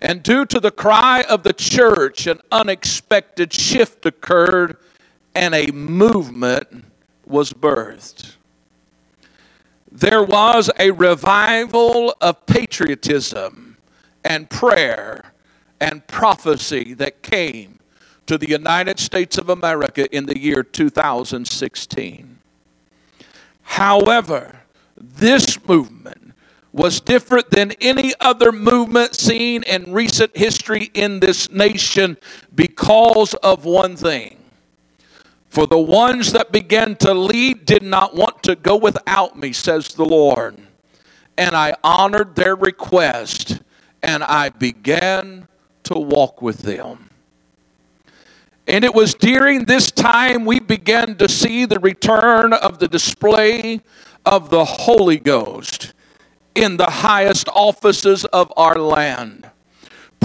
And 0.00 0.20
due 0.24 0.44
to 0.46 0.58
the 0.58 0.72
cry 0.72 1.22
of 1.30 1.44
the 1.44 1.52
church, 1.52 2.26
an 2.26 2.40
unexpected 2.50 3.52
shift 3.52 4.04
occurred 4.04 4.76
and 5.36 5.54
a 5.54 5.68
movement 5.68 6.84
was 7.24 7.52
birthed. 7.52 8.34
There 9.88 10.24
was 10.24 10.68
a 10.80 10.90
revival 10.90 12.12
of 12.20 12.44
patriotism 12.46 13.76
and 14.24 14.50
prayer 14.50 15.32
and 15.80 16.04
prophecy 16.08 16.92
that 16.94 17.22
came 17.22 17.78
to 18.26 18.38
the 18.38 18.48
United 18.48 18.98
States 18.98 19.38
of 19.38 19.48
America 19.48 20.12
in 20.14 20.26
the 20.26 20.38
year 20.38 20.62
2016. 20.62 22.38
However, 23.62 24.60
this 24.96 25.64
movement 25.66 26.34
was 26.72 27.00
different 27.00 27.50
than 27.50 27.72
any 27.80 28.12
other 28.20 28.50
movement 28.50 29.14
seen 29.14 29.62
in 29.64 29.92
recent 29.92 30.36
history 30.36 30.90
in 30.94 31.20
this 31.20 31.50
nation 31.50 32.16
because 32.54 33.34
of 33.34 33.64
one 33.64 33.96
thing. 33.96 34.38
For 35.48 35.66
the 35.66 35.78
ones 35.78 36.32
that 36.32 36.50
began 36.50 36.96
to 36.96 37.12
lead 37.12 37.66
did 37.66 37.82
not 37.82 38.14
want 38.14 38.42
to 38.44 38.56
go 38.56 38.76
without 38.76 39.38
me, 39.38 39.52
says 39.52 39.88
the 39.88 40.04
Lord. 40.04 40.56
And 41.36 41.54
I 41.54 41.74
honored 41.84 42.36
their 42.36 42.56
request 42.56 43.60
and 44.02 44.24
I 44.24 44.48
began 44.48 45.48
to 45.84 45.98
walk 45.98 46.40
with 46.40 46.58
them. 46.58 47.10
And 48.66 48.84
it 48.84 48.94
was 48.94 49.14
during 49.14 49.64
this 49.64 49.90
time 49.90 50.44
we 50.44 50.60
began 50.60 51.16
to 51.16 51.28
see 51.28 51.64
the 51.64 51.80
return 51.80 52.52
of 52.52 52.78
the 52.78 52.88
display 52.88 53.80
of 54.24 54.50
the 54.50 54.64
Holy 54.64 55.18
Ghost 55.18 55.94
in 56.54 56.76
the 56.76 56.90
highest 56.90 57.48
offices 57.48 58.24
of 58.26 58.52
our 58.56 58.76
land 58.76 59.50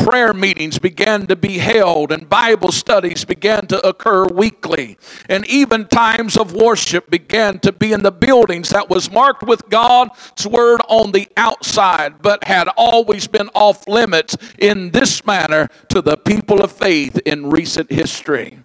prayer 0.04 0.34
meetings 0.34 0.80
began 0.80 1.28
to 1.28 1.36
be 1.36 1.58
held 1.58 2.12
and 2.12 2.30
Bible 2.30 2.72
studies 2.72 3.26
began 3.26 3.68
to 3.68 3.88
occur 3.88 4.26
weekly. 4.28 4.98
And 5.30 5.46
even 5.48 5.88
times 5.88 6.38
of 6.38 6.54
worship 6.54 7.10
began 7.10 7.60
to 7.60 7.72
be 7.72 7.94
in 7.94 8.04
the 8.04 8.12
buildings 8.12 8.70
that 8.70 8.90
was 8.90 9.12
marked 9.12 9.44
with 9.44 9.70
God's 9.70 10.48
word 10.48 10.82
on 10.88 11.12
the 11.12 11.28
outside, 11.38 12.22
but 12.22 12.44
had 12.44 12.70
always 12.78 13.28
been 13.28 13.50
off 13.54 13.88
limits 13.88 14.38
in 14.58 14.92
this 14.92 15.26
manner 15.26 15.70
to 15.90 16.02
the 16.02 16.18
people 16.18 16.62
of 16.62 16.72
faith 16.72 17.18
in 17.26 17.50
recent 17.50 17.92
history. 17.92 18.60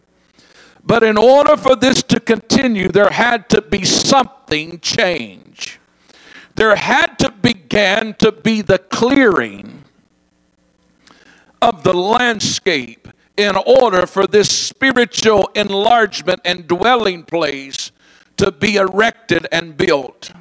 But 0.85 1.03
in 1.03 1.17
order 1.17 1.57
for 1.57 1.77
this 1.77 2.03
to 2.05 2.21
continue, 2.21 2.89
there 2.89 3.11
had 3.11 3.49
to 3.51 3.63
be 3.63 3.85
something 3.85 4.81
change. 4.81 5.79
There 6.55 6.77
had 6.77 7.19
to 7.21 7.31
begin 7.31 8.15
to 8.19 8.33
be 8.33 8.63
the 8.63 8.79
clearing 8.79 9.82
of 11.63 11.85
the 11.85 11.95
landscape 11.95 13.09
in 13.37 13.57
order 13.57 14.07
for 14.07 14.27
this 14.27 14.51
spiritual 14.51 15.49
enlargement 15.55 16.41
and 16.45 16.67
dwelling 16.67 17.23
place 17.23 17.93
to 18.37 18.51
be 18.51 18.77
erected 18.77 19.47
and 19.53 19.77
built. 19.77 20.33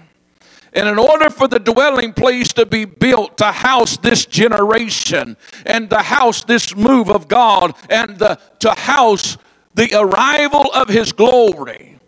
And 0.73 0.87
in 0.87 0.97
order 0.97 1.29
for 1.29 1.47
the 1.47 1.59
dwelling 1.59 2.13
place 2.13 2.49
to 2.53 2.65
be 2.65 2.85
built 2.85 3.37
to 3.37 3.51
house 3.51 3.97
this 3.97 4.25
generation 4.25 5.37
and 5.65 5.89
to 5.89 5.99
house 5.99 6.43
this 6.43 6.75
move 6.75 7.09
of 7.09 7.27
God 7.27 7.75
and 7.89 8.17
the, 8.17 8.39
to 8.59 8.71
house 8.71 9.37
the 9.75 9.93
arrival 9.93 10.71
of 10.73 10.89
His 10.89 11.11
glory, 11.11 11.99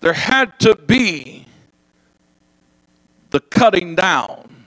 there 0.00 0.12
had 0.12 0.58
to 0.60 0.76
be 0.76 1.46
the 3.30 3.40
cutting 3.40 3.94
down 3.94 4.66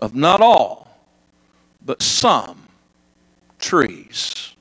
of 0.00 0.14
not 0.14 0.40
all 0.40 0.91
but 1.84 2.02
some 2.02 2.68
trees. 3.58 4.54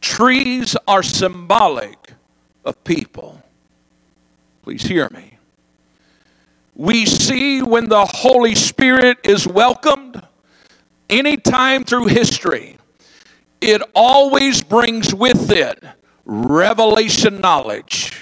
Trees 0.00 0.76
are 0.86 1.02
symbolic 1.02 2.12
of 2.64 2.82
people. 2.84 3.42
Please 4.62 4.82
hear 4.82 5.08
me. 5.10 5.38
We 6.74 7.06
see 7.06 7.62
when 7.62 7.88
the 7.88 8.04
Holy 8.04 8.54
Spirit 8.54 9.18
is 9.24 9.46
welcomed 9.48 10.22
anytime 11.08 11.84
through 11.84 12.06
history, 12.06 12.76
it 13.60 13.82
always 13.94 14.62
brings 14.62 15.14
with 15.14 15.50
it 15.50 15.82
revelation 16.24 17.40
knowledge. 17.40 18.12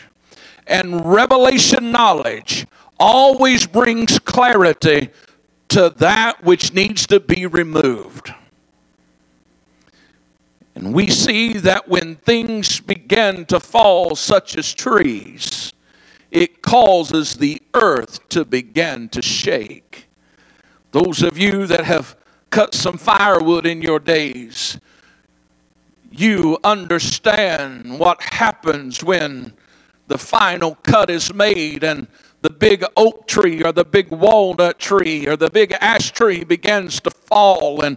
And 0.66 1.04
revelation 1.04 1.90
knowledge 1.90 2.66
always 2.98 3.66
brings 3.66 4.18
clarity 4.18 5.10
to 5.74 5.90
that 5.90 6.44
which 6.44 6.72
needs 6.72 7.04
to 7.04 7.18
be 7.18 7.46
removed. 7.46 8.32
And 10.76 10.94
we 10.94 11.10
see 11.10 11.54
that 11.54 11.88
when 11.88 12.14
things 12.14 12.78
begin 12.78 13.44
to 13.46 13.58
fall, 13.58 14.14
such 14.14 14.56
as 14.56 14.72
trees, 14.72 15.72
it 16.30 16.62
causes 16.62 17.34
the 17.34 17.60
earth 17.74 18.28
to 18.28 18.44
begin 18.44 19.08
to 19.08 19.20
shake. 19.20 20.06
Those 20.92 21.24
of 21.24 21.36
you 21.36 21.66
that 21.66 21.84
have 21.84 22.16
cut 22.50 22.72
some 22.72 22.96
firewood 22.96 23.66
in 23.66 23.82
your 23.82 23.98
days, 23.98 24.78
you 26.12 26.56
understand 26.62 27.98
what 27.98 28.22
happens 28.22 29.02
when 29.02 29.52
the 30.06 30.18
final 30.18 30.76
cut 30.84 31.10
is 31.10 31.34
made 31.34 31.82
and 31.82 32.06
the 32.44 32.50
big 32.50 32.84
oak 32.94 33.26
tree 33.26 33.64
or 33.64 33.72
the 33.72 33.86
big 33.86 34.10
walnut 34.10 34.78
tree 34.78 35.26
or 35.26 35.34
the 35.34 35.48
big 35.48 35.72
ash 35.80 36.10
tree 36.10 36.44
begins 36.44 37.00
to 37.00 37.10
fall 37.10 37.80
and 37.80 37.96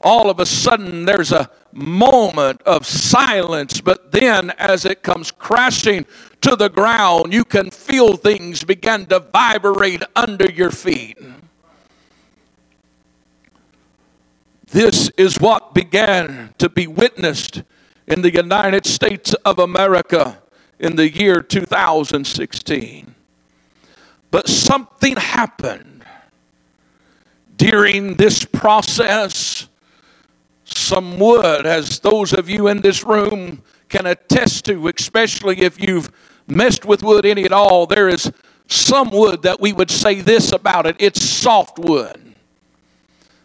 all 0.00 0.30
of 0.30 0.40
a 0.40 0.46
sudden 0.46 1.04
there's 1.04 1.30
a 1.30 1.50
moment 1.72 2.62
of 2.62 2.86
silence. 2.86 3.82
But 3.82 4.10
then 4.10 4.50
as 4.52 4.86
it 4.86 5.02
comes 5.02 5.30
crashing 5.30 6.06
to 6.40 6.56
the 6.56 6.70
ground 6.70 7.34
you 7.34 7.44
can 7.44 7.70
feel 7.70 8.16
things 8.16 8.64
begin 8.64 9.04
to 9.06 9.20
vibrate 9.20 10.02
under 10.16 10.50
your 10.50 10.70
feet. 10.70 11.18
This 14.68 15.10
is 15.18 15.38
what 15.38 15.74
began 15.74 16.54
to 16.56 16.70
be 16.70 16.86
witnessed 16.86 17.62
in 18.06 18.22
the 18.22 18.32
United 18.32 18.86
States 18.86 19.34
of 19.44 19.58
America 19.58 20.38
in 20.78 20.96
the 20.96 21.12
year 21.12 21.42
2016 21.42 23.11
but 24.32 24.48
something 24.48 25.14
happened 25.14 26.04
during 27.56 28.14
this 28.14 28.44
process 28.44 29.68
some 30.64 31.18
wood, 31.18 31.66
as 31.66 32.00
those 32.00 32.32
of 32.32 32.48
you 32.48 32.68
in 32.68 32.80
this 32.80 33.04
room 33.04 33.62
can 33.90 34.06
attest 34.06 34.64
to, 34.64 34.88
especially 34.88 35.60
if 35.60 35.78
you've 35.78 36.10
messed 36.46 36.86
with 36.86 37.02
wood 37.02 37.26
any 37.26 37.44
at 37.44 37.52
all. 37.52 37.86
There 37.86 38.08
is 38.08 38.32
some 38.68 39.10
wood 39.10 39.42
that 39.42 39.60
we 39.60 39.74
would 39.74 39.90
say 39.90 40.22
this 40.22 40.50
about 40.50 40.86
it 40.86 40.96
it's 40.98 41.22
soft 41.22 41.78
wood. 41.78 42.34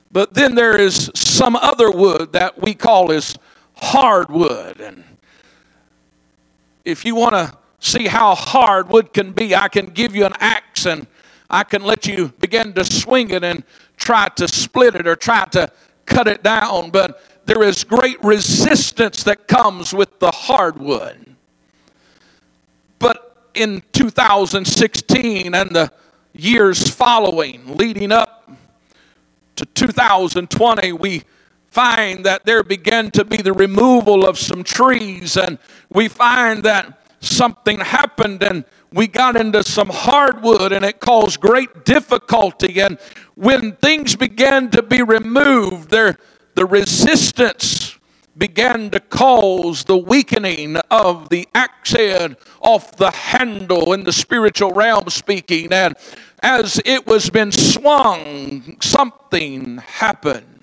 But 0.10 0.34
then 0.34 0.56
there 0.56 0.80
is 0.80 1.12
some 1.14 1.58
other 1.58 1.92
wood 1.92 2.32
that 2.32 2.62
we 2.62 2.74
call 2.74 3.12
as 3.12 3.38
hardwood. 3.76 4.80
And 4.80 5.04
if 6.86 7.04
you 7.04 7.14
want 7.14 7.34
to 7.34 7.58
see 7.80 8.08
how 8.08 8.36
hard 8.36 8.90
wood 8.90 9.14
can 9.14 9.32
be, 9.32 9.56
I 9.56 9.68
can 9.68 9.88
give 9.88 10.16
you 10.16 10.26
an 10.26 10.34
axe 10.40 10.86
and 10.86 11.08
I 11.50 11.64
can 11.64 11.84
let 11.84 12.06
you 12.06 12.30
begin 12.40 12.74
to 12.74 12.84
swing 12.84 13.30
it 13.30 13.44
and 13.44 13.64
try 13.96 14.28
to 14.36 14.48
split 14.48 14.96
it 14.96 15.08
or 15.08 15.16
try 15.16 15.46
to 15.52 15.72
cut 16.06 16.28
it 16.28 16.44
down. 16.44 16.90
But 16.92 17.24
there 17.46 17.64
is 17.64 17.84
great 17.84 18.22
resistance 18.24 19.24
that 19.24 19.48
comes 19.48 19.94
with 19.94 20.20
the 20.20 20.32
hardwood. 20.32 21.36
But 23.00 23.50
in 23.54 23.82
2016 23.94 25.56
and 25.56 25.70
the 25.72 25.92
years 26.34 26.90
following, 26.90 27.76
leading 27.78 28.12
up 28.12 28.52
to 29.56 29.66
2020, 29.66 30.92
we 30.94 31.24
find 31.68 32.26
that 32.26 32.46
there 32.46 32.64
began 32.64 33.12
to 33.12 33.24
be 33.24 33.38
the 33.38 33.54
removal 33.54 34.26
of 34.26 34.38
some 34.38 34.64
trees, 34.64 35.38
and 35.38 35.58
we 35.90 36.08
find 36.08 36.64
that 36.64 37.07
something 37.20 37.80
happened 37.80 38.44
and 38.44 38.66
we 38.92 39.08
got 39.08 39.36
into 39.36 39.64
some 39.64 39.90
hardwood 39.90 40.72
and 40.72 40.86
it 40.86 41.00
caused 41.00 41.40
great 41.40 41.86
difficulty. 41.86 42.80
And 42.80 42.98
when 43.36 43.74
things 43.74 44.16
began 44.16 44.70
to 44.72 44.82
be 44.82 45.02
removed, 45.02 45.90
there, 45.90 46.18
the 46.56 46.66
resistance 46.66 47.98
began 48.38 48.90
to 48.92 49.00
cause 49.00 49.84
the 49.84 49.98
weakening 49.98 50.78
of 50.92 51.30
the 51.30 51.48
axe 51.56 51.92
head 51.92 52.38
off 52.62 52.96
the 52.96 53.12
handle 53.12 53.94
in 53.94 54.04
the 54.04 54.12
spiritual 54.12 54.72
realm 54.72 55.10
speaking. 55.10 55.74
And 55.74 55.96
as 56.44 56.80
it 56.86 57.08
was 57.08 57.30
been 57.30 57.52
swung, 57.52 58.78
something 58.80 59.80
happened 59.80 60.57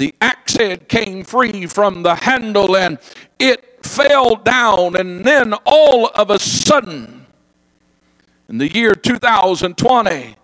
the 0.00 0.14
axe 0.22 0.54
head 0.54 0.88
came 0.88 1.22
free 1.22 1.66
from 1.66 2.02
the 2.02 2.14
handle 2.14 2.74
and 2.74 2.98
it 3.38 3.84
fell 3.84 4.34
down. 4.34 4.96
And 4.96 5.26
then 5.26 5.52
all 5.66 6.06
of 6.14 6.30
a 6.30 6.38
sudden, 6.38 7.26
in 8.48 8.56
the 8.56 8.72
year 8.72 8.94
2020, 8.94 10.36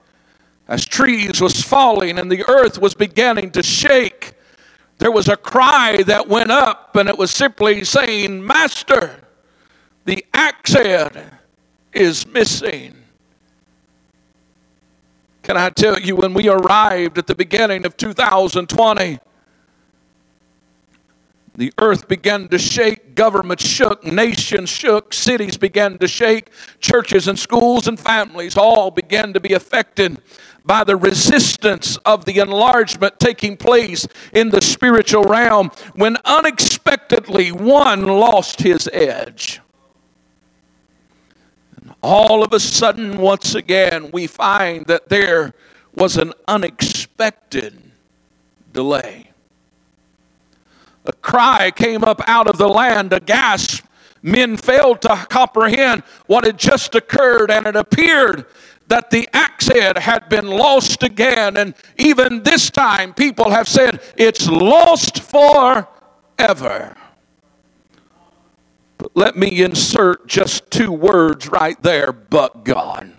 as 0.68 0.84
trees 0.84 1.40
was 1.40 1.62
falling 1.62 2.18
and 2.18 2.30
the 2.30 2.46
earth 2.50 2.78
was 2.78 2.92
beginning 2.92 3.50
to 3.52 3.62
shake, 3.62 4.34
there 4.98 5.10
was 5.10 5.26
a 5.26 5.38
cry 5.38 6.02
that 6.02 6.28
went 6.28 6.50
up, 6.50 6.94
and 6.96 7.08
it 7.08 7.16
was 7.16 7.30
simply 7.30 7.82
saying, 7.84 8.46
Master, 8.46 9.20
the 10.04 10.22
axe 10.34 10.74
head 10.74 11.30
is 11.94 12.26
missing. 12.26 12.94
Can 15.42 15.56
I 15.56 15.70
tell 15.70 15.98
you, 15.98 16.14
when 16.14 16.34
we 16.34 16.46
arrived 16.46 17.16
at 17.16 17.26
the 17.26 17.34
beginning 17.34 17.86
of 17.86 17.96
2020, 17.96 19.18
the 21.56 21.72
earth 21.78 22.06
began 22.06 22.48
to 22.48 22.58
shake, 22.58 23.14
governments 23.14 23.66
shook, 23.66 24.04
nations 24.04 24.68
shook, 24.68 25.14
cities 25.14 25.56
began 25.56 25.96
to 25.98 26.06
shake, 26.06 26.50
churches 26.80 27.28
and 27.28 27.38
schools 27.38 27.88
and 27.88 27.98
families 27.98 28.56
all 28.56 28.90
began 28.90 29.32
to 29.32 29.40
be 29.40 29.54
affected 29.54 30.20
by 30.66 30.84
the 30.84 30.96
resistance 30.96 31.96
of 31.98 32.24
the 32.24 32.38
enlargement 32.38 33.18
taking 33.18 33.56
place 33.56 34.06
in 34.32 34.50
the 34.50 34.60
spiritual 34.60 35.24
realm 35.24 35.70
when 35.94 36.16
unexpectedly 36.24 37.52
one 37.52 38.04
lost 38.04 38.60
his 38.60 38.88
edge. 38.92 39.60
And 41.80 41.94
all 42.02 42.42
of 42.42 42.52
a 42.52 42.60
sudden, 42.60 43.16
once 43.16 43.54
again, 43.54 44.10
we 44.12 44.26
find 44.26 44.84
that 44.86 45.08
there 45.08 45.54
was 45.94 46.18
an 46.18 46.34
unexpected 46.48 47.80
delay. 48.72 49.30
A 51.08 51.12
cry 51.12 51.70
came 51.70 52.04
up 52.04 52.20
out 52.26 52.48
of 52.48 52.58
the 52.58 52.68
land, 52.68 53.12
a 53.12 53.20
gasp. 53.20 53.84
Men 54.22 54.56
failed 54.56 55.02
to 55.02 55.14
comprehend 55.28 56.02
what 56.26 56.44
had 56.44 56.58
just 56.58 56.94
occurred, 56.94 57.50
and 57.50 57.66
it 57.66 57.76
appeared 57.76 58.46
that 58.88 59.10
the 59.10 59.28
axe 59.32 59.68
head 59.68 59.98
had 59.98 60.28
been 60.28 60.46
lost 60.46 61.02
again. 61.02 61.56
And 61.56 61.74
even 61.96 62.42
this 62.42 62.70
time, 62.70 63.14
people 63.14 63.50
have 63.50 63.68
said 63.68 64.00
it's 64.16 64.48
lost 64.48 65.20
forever. 65.22 66.96
But 68.98 69.10
let 69.14 69.36
me 69.36 69.62
insert 69.62 70.26
just 70.26 70.70
two 70.70 70.90
words 70.92 71.48
right 71.48 71.80
there 71.82 72.12
but 72.12 72.64
God. 72.64 73.12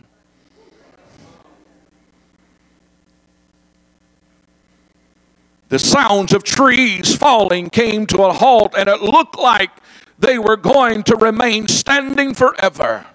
The 5.70 5.80
sounds 5.80 6.34
of 6.34 6.44
trees 6.44 7.16
falling 7.16 7.70
came 7.70 8.06
to 8.08 8.24
a 8.24 8.34
halt, 8.34 8.74
and 8.78 8.88
it 8.88 9.02
looked 9.02 9.38
like 9.38 9.72
they 10.18 10.40
were 10.40 10.58
going 10.58 11.04
to 11.04 11.16
remain 11.16 11.68
standing 11.68 12.34
forever. 12.34 13.06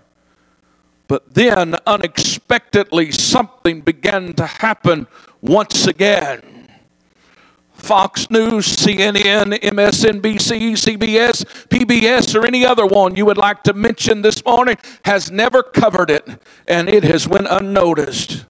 But 1.09 1.35
then, 1.35 1.77
unexpectedly, 1.87 3.11
something 3.13 3.81
began 3.81 4.35
to 4.35 4.47
happen 4.47 5.07
once 5.41 5.87
again. 5.87 6.69
Fox 7.73 8.31
News, 8.31 8.77
CNN, 8.77 9.59
MSNBC, 9.61 10.73
CBS, 10.73 11.45
PBS, 11.69 12.39
or 12.39 12.47
any 12.47 12.65
other 12.65 12.87
one 12.87 13.17
you 13.17 13.27
would 13.27 13.39
like 13.39 13.63
to 13.65 13.73
mention 13.73 14.23
this 14.23 14.45
morning 14.45 14.77
has 15.05 15.31
never 15.31 15.63
covered 15.63 16.11
it, 16.11 16.29
and 16.69 16.89
it 16.89 17.03
has 17.03 17.27
went 17.27 17.49
unnoticed. 17.51 18.45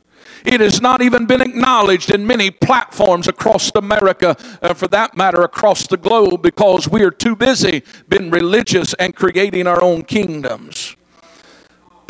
It 0.44 0.60
has 0.60 0.80
not 0.80 1.02
even 1.02 1.26
been 1.26 1.40
acknowledged 1.40 2.10
in 2.10 2.26
many 2.26 2.50
platforms 2.50 3.28
across 3.28 3.70
America, 3.74 4.36
uh, 4.60 4.74
for 4.74 4.88
that 4.88 5.16
matter, 5.16 5.42
across 5.42 5.86
the 5.86 5.96
globe, 5.96 6.42
because 6.42 6.88
we 6.88 7.02
are 7.02 7.10
too 7.10 7.36
busy 7.36 7.82
being 8.08 8.30
religious 8.30 8.94
and 8.94 9.14
creating 9.14 9.66
our 9.66 9.82
own 9.82 10.02
kingdoms. 10.02 10.96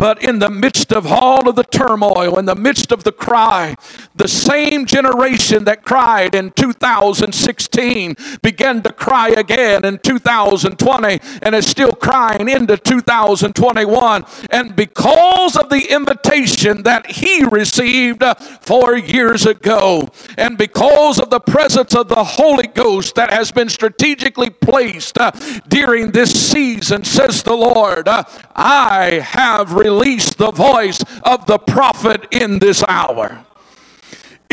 But 0.03 0.25
in 0.25 0.41
the 0.41 0.51
midst 0.51 0.93
of 0.93 1.07
all 1.07 1.49
of 1.49 1.55
the 1.55 1.63
turmoil, 1.63 2.37
in 2.37 2.45
the 2.45 2.57
midst 2.57 2.91
of 2.91 3.05
the 3.05 3.13
cry, 3.13 3.77
the 4.17 4.27
same 4.27 4.85
generation 4.85 5.63
that 5.67 5.85
cried 5.85 6.35
in 6.35 6.51
2016 6.51 8.17
began 8.43 8.83
to 8.83 8.93
cry 8.93 9.29
again 9.29 9.85
in 9.85 9.99
2020 9.99 11.21
and 11.41 11.55
is 11.55 11.69
still 11.69 11.93
crying 11.93 12.49
into 12.49 12.77
2021. 12.77 14.25
And 14.51 14.75
because 14.75 15.55
of 15.55 15.71
the 15.71 15.87
invitation 15.95 16.83
that 16.83 17.09
he 17.09 17.45
received 17.45 18.25
uh, 18.25 18.35
four 18.35 18.97
years 18.97 19.47
ago, 19.47 20.09
and 20.37 20.59
because 20.59 21.21
of 21.21 21.31
the 21.31 21.39
presence 21.39 21.95
of 21.95 22.09
the 22.09 22.25
Holy 22.25 22.67
Ghost 22.67 23.15
that 23.15 23.31
has 23.31 23.53
been 23.53 23.69
strategically 23.69 24.51
placed 24.51 25.17
uh, 25.17 25.31
during 25.69 26.11
this 26.11 26.51
season, 26.51 27.05
says 27.05 27.45
the 27.45 27.55
Lord, 27.55 28.09
uh, 28.09 28.25
I 28.57 29.21
have 29.25 29.73
release 29.93 30.35
the 30.35 30.51
voice 30.51 31.03
of 31.23 31.47
the 31.47 31.59
prophet 31.59 32.27
in 32.31 32.59
this 32.59 32.83
hour. 32.89 33.45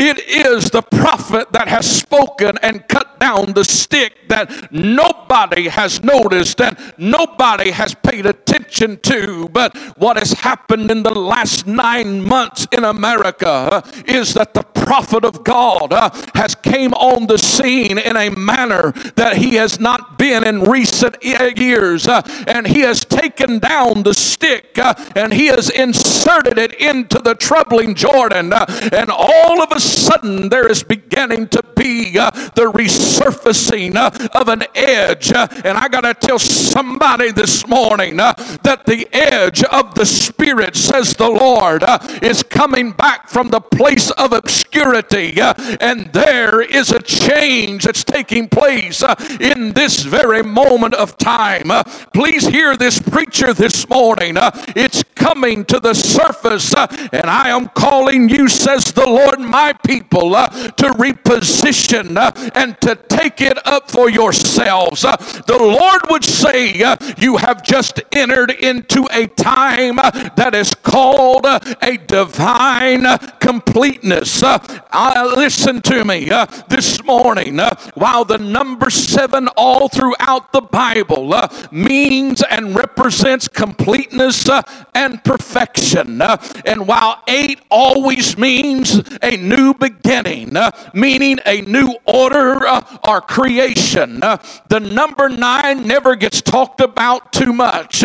It 0.02 0.18
is 0.30 0.70
the 0.70 0.80
prophet 0.80 1.52
that 1.52 1.68
has 1.68 1.84
spoken 1.84 2.56
and 2.62 2.88
cut 2.88 3.20
down 3.20 3.52
the 3.52 3.64
stick 3.66 4.14
that 4.30 4.72
nobody 4.72 5.68
has 5.68 6.02
noticed 6.02 6.58
and 6.62 6.74
nobody 6.96 7.70
has 7.70 7.94
paid 7.94 8.24
attention 8.24 8.96
to. 9.02 9.50
But 9.52 9.76
what 9.98 10.16
has 10.16 10.32
happened 10.32 10.90
in 10.90 11.02
the 11.02 11.12
last 11.12 11.66
nine 11.66 12.24
months 12.24 12.66
in 12.72 12.84
America 12.84 13.82
is 14.06 14.32
that 14.34 14.54
the 14.54 14.62
prophet 14.62 15.24
of 15.24 15.44
God 15.44 15.92
uh, 15.92 16.10
has 16.34 16.54
came 16.54 16.94
on 16.94 17.26
the 17.26 17.36
scene 17.38 17.98
in 17.98 18.16
a 18.16 18.30
manner 18.30 18.92
that 19.16 19.36
he 19.36 19.56
has 19.56 19.78
not 19.78 20.18
been 20.18 20.46
in 20.46 20.62
recent 20.62 21.22
years. 21.22 22.08
Uh, 22.08 22.22
and 22.46 22.66
he 22.66 22.80
has 22.80 23.04
taken 23.04 23.58
down 23.58 24.02
the 24.02 24.14
stick 24.14 24.78
uh, 24.78 24.94
and 25.14 25.32
he 25.32 25.46
has 25.46 25.68
inserted 25.70 26.58
it 26.58 26.74
into 26.80 27.18
the 27.18 27.34
troubling 27.34 27.94
Jordan. 27.94 28.52
and 28.92 29.10
all 29.10 29.62
of 29.62 29.70
a 29.72 29.80
sudden 29.90 30.48
there 30.48 30.68
is 30.70 30.82
beginning 30.82 31.48
to 31.48 31.62
be 31.76 32.18
uh, 32.18 32.30
the 32.30 32.70
resurfacing 32.72 33.96
uh, 33.96 34.10
of 34.38 34.48
an 34.48 34.64
edge. 34.74 35.32
Uh, 35.32 35.48
and 35.64 35.76
I 35.76 35.88
got 35.88 36.02
to 36.02 36.14
tell 36.14 36.38
somebody 36.38 37.32
this 37.32 37.66
morning 37.66 38.20
uh, 38.20 38.32
that 38.62 38.86
the 38.86 39.08
edge 39.12 39.62
of 39.64 39.94
the 39.94 40.06
Spirit, 40.06 40.76
says 40.76 41.14
the 41.14 41.28
Lord, 41.28 41.82
uh, 41.82 41.98
is 42.22 42.42
coming 42.42 42.92
back 42.92 43.28
from 43.28 43.48
the 43.48 43.60
place 43.60 44.10
of 44.12 44.32
obscurity. 44.32 45.40
Uh, 45.40 45.54
and 45.80 46.12
there 46.12 46.60
is 46.60 46.90
a 46.92 47.02
change 47.02 47.84
that's 47.84 48.04
taking 48.04 48.48
place 48.48 49.02
in 49.40 49.72
this 49.72 50.02
very 50.02 50.42
moment 50.42 50.94
of 50.94 51.16
time. 51.18 51.70
Please 52.12 52.46
hear 52.46 52.76
this 52.76 53.00
preacher 53.00 53.52
this 53.54 53.88
morning. 53.88 54.36
It's 54.76 55.02
coming 55.14 55.64
to 55.66 55.80
the 55.80 55.94
surface, 55.94 56.74
and 56.74 57.26
I 57.30 57.48
am 57.48 57.68
calling 57.68 58.28
you, 58.28 58.48
says 58.48 58.92
the 58.92 59.06
Lord, 59.06 59.40
my 59.40 59.72
people, 59.82 60.30
to 60.30 60.86
reposition 60.98 62.16
and 62.54 62.80
to 62.80 62.94
take 63.08 63.40
it 63.40 63.58
up 63.66 63.90
for 63.90 64.08
yourselves. 64.10 65.02
the 65.02 65.58
Lord 65.60 66.02
would 66.10 66.24
say, 66.24 66.82
You 67.18 67.36
have 67.38 67.62
just 67.62 68.00
entered 68.12 68.50
into 68.50 69.06
a 69.12 69.26
time 69.26 69.96
that 69.96 70.54
is 70.54 70.74
called 70.74 71.46
a 71.46 71.98
divine 72.06 73.06
completeness. 73.40 74.42
Uh, 74.42 75.32
listen 75.36 75.80
to 75.82 76.04
me 76.04 76.30
uh, 76.30 76.46
this 76.68 77.02
morning. 77.04 77.58
Uh, 77.60 77.74
while 77.94 78.24
the 78.24 78.38
number 78.38 78.90
seven 78.90 79.48
all 79.56 79.88
throughout 79.88 80.52
the 80.52 80.60
Bible 80.60 81.34
uh, 81.34 81.48
means 81.70 82.42
and 82.42 82.74
represents 82.74 83.48
completeness 83.48 84.48
uh, 84.48 84.62
and 84.94 85.22
perfection, 85.24 86.22
uh, 86.22 86.36
and 86.64 86.86
while 86.86 87.22
eight 87.28 87.60
always 87.70 88.38
means 88.38 89.00
a 89.22 89.36
new 89.36 89.59
beginning, 89.74 90.56
meaning 90.94 91.38
a 91.46 91.62
new 91.62 91.94
order 92.04 92.66
or 93.06 93.20
creation, 93.20 94.20
the 94.20 94.80
number 94.80 95.28
nine 95.28 95.86
never 95.86 96.16
gets 96.16 96.40
talked 96.40 96.80
about 96.80 97.32
too 97.32 97.52
much. 97.52 98.04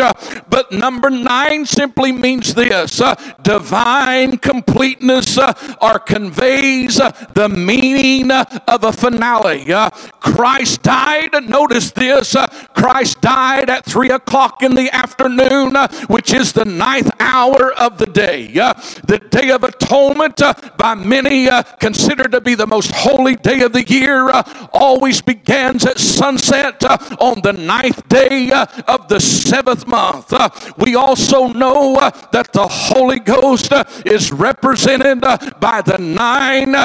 but 0.50 0.72
number 0.72 1.10
nine 1.10 1.66
simply 1.66 2.12
means 2.12 2.54
this 2.54 3.02
divine 3.42 4.38
completeness 4.38 5.38
or 5.82 6.00
conveys 6.00 6.98
the 7.34 7.50
meaning 7.50 8.32
of 8.32 8.84
a 8.84 8.92
finale. 8.92 9.72
Uh, 9.72 9.90
Christ 10.20 10.84
died, 10.84 11.32
notice 11.48 11.92
this, 11.92 12.36
uh, 12.36 12.48
Christ 12.74 13.22
died 13.22 13.70
at 13.70 13.86
3 13.86 14.10
o'clock 14.10 14.64
in 14.64 14.76
the 14.76 14.94
afternoon, 14.94 15.76
uh, 15.76 15.88
which 16.08 16.34
is 16.34 16.54
the 16.54 16.66
ninth 16.66 17.12
hour 17.20 17.72
of 17.74 17.98
the 17.98 18.06
day. 18.06 18.52
Uh, 18.58 18.74
the 19.06 19.20
Day 19.20 19.52
of 19.52 19.64
Atonement, 19.64 20.42
uh, 20.42 20.54
by 20.78 20.96
many 20.96 21.45
uh, 21.48 21.64
considered 21.64 22.32
to 22.32 22.42
be 22.42 22.56
the 22.56 22.68
most 22.68 22.92
holy 22.92 23.36
day 23.36 23.62
of 23.62 23.74
the 23.74 23.84
year, 23.84 24.30
always 24.74 25.22
begins 25.22 25.86
at 25.86 26.00
sunset 26.00 26.84
on 27.20 27.42
the 27.42 27.54
ninth 27.54 28.08
day 28.08 28.52
of 28.88 29.08
the 29.08 29.20
seventh 29.20 29.88
month. 29.88 30.34
we 30.78 30.96
also 30.96 31.48
know 31.48 31.96
that 32.32 32.52
the 32.54 32.68
Holy 32.68 33.20
Ghost 33.20 33.72
is 34.06 34.32
represented 34.32 35.22
by 35.60 35.82
the 35.82 35.98
nine 35.98 36.76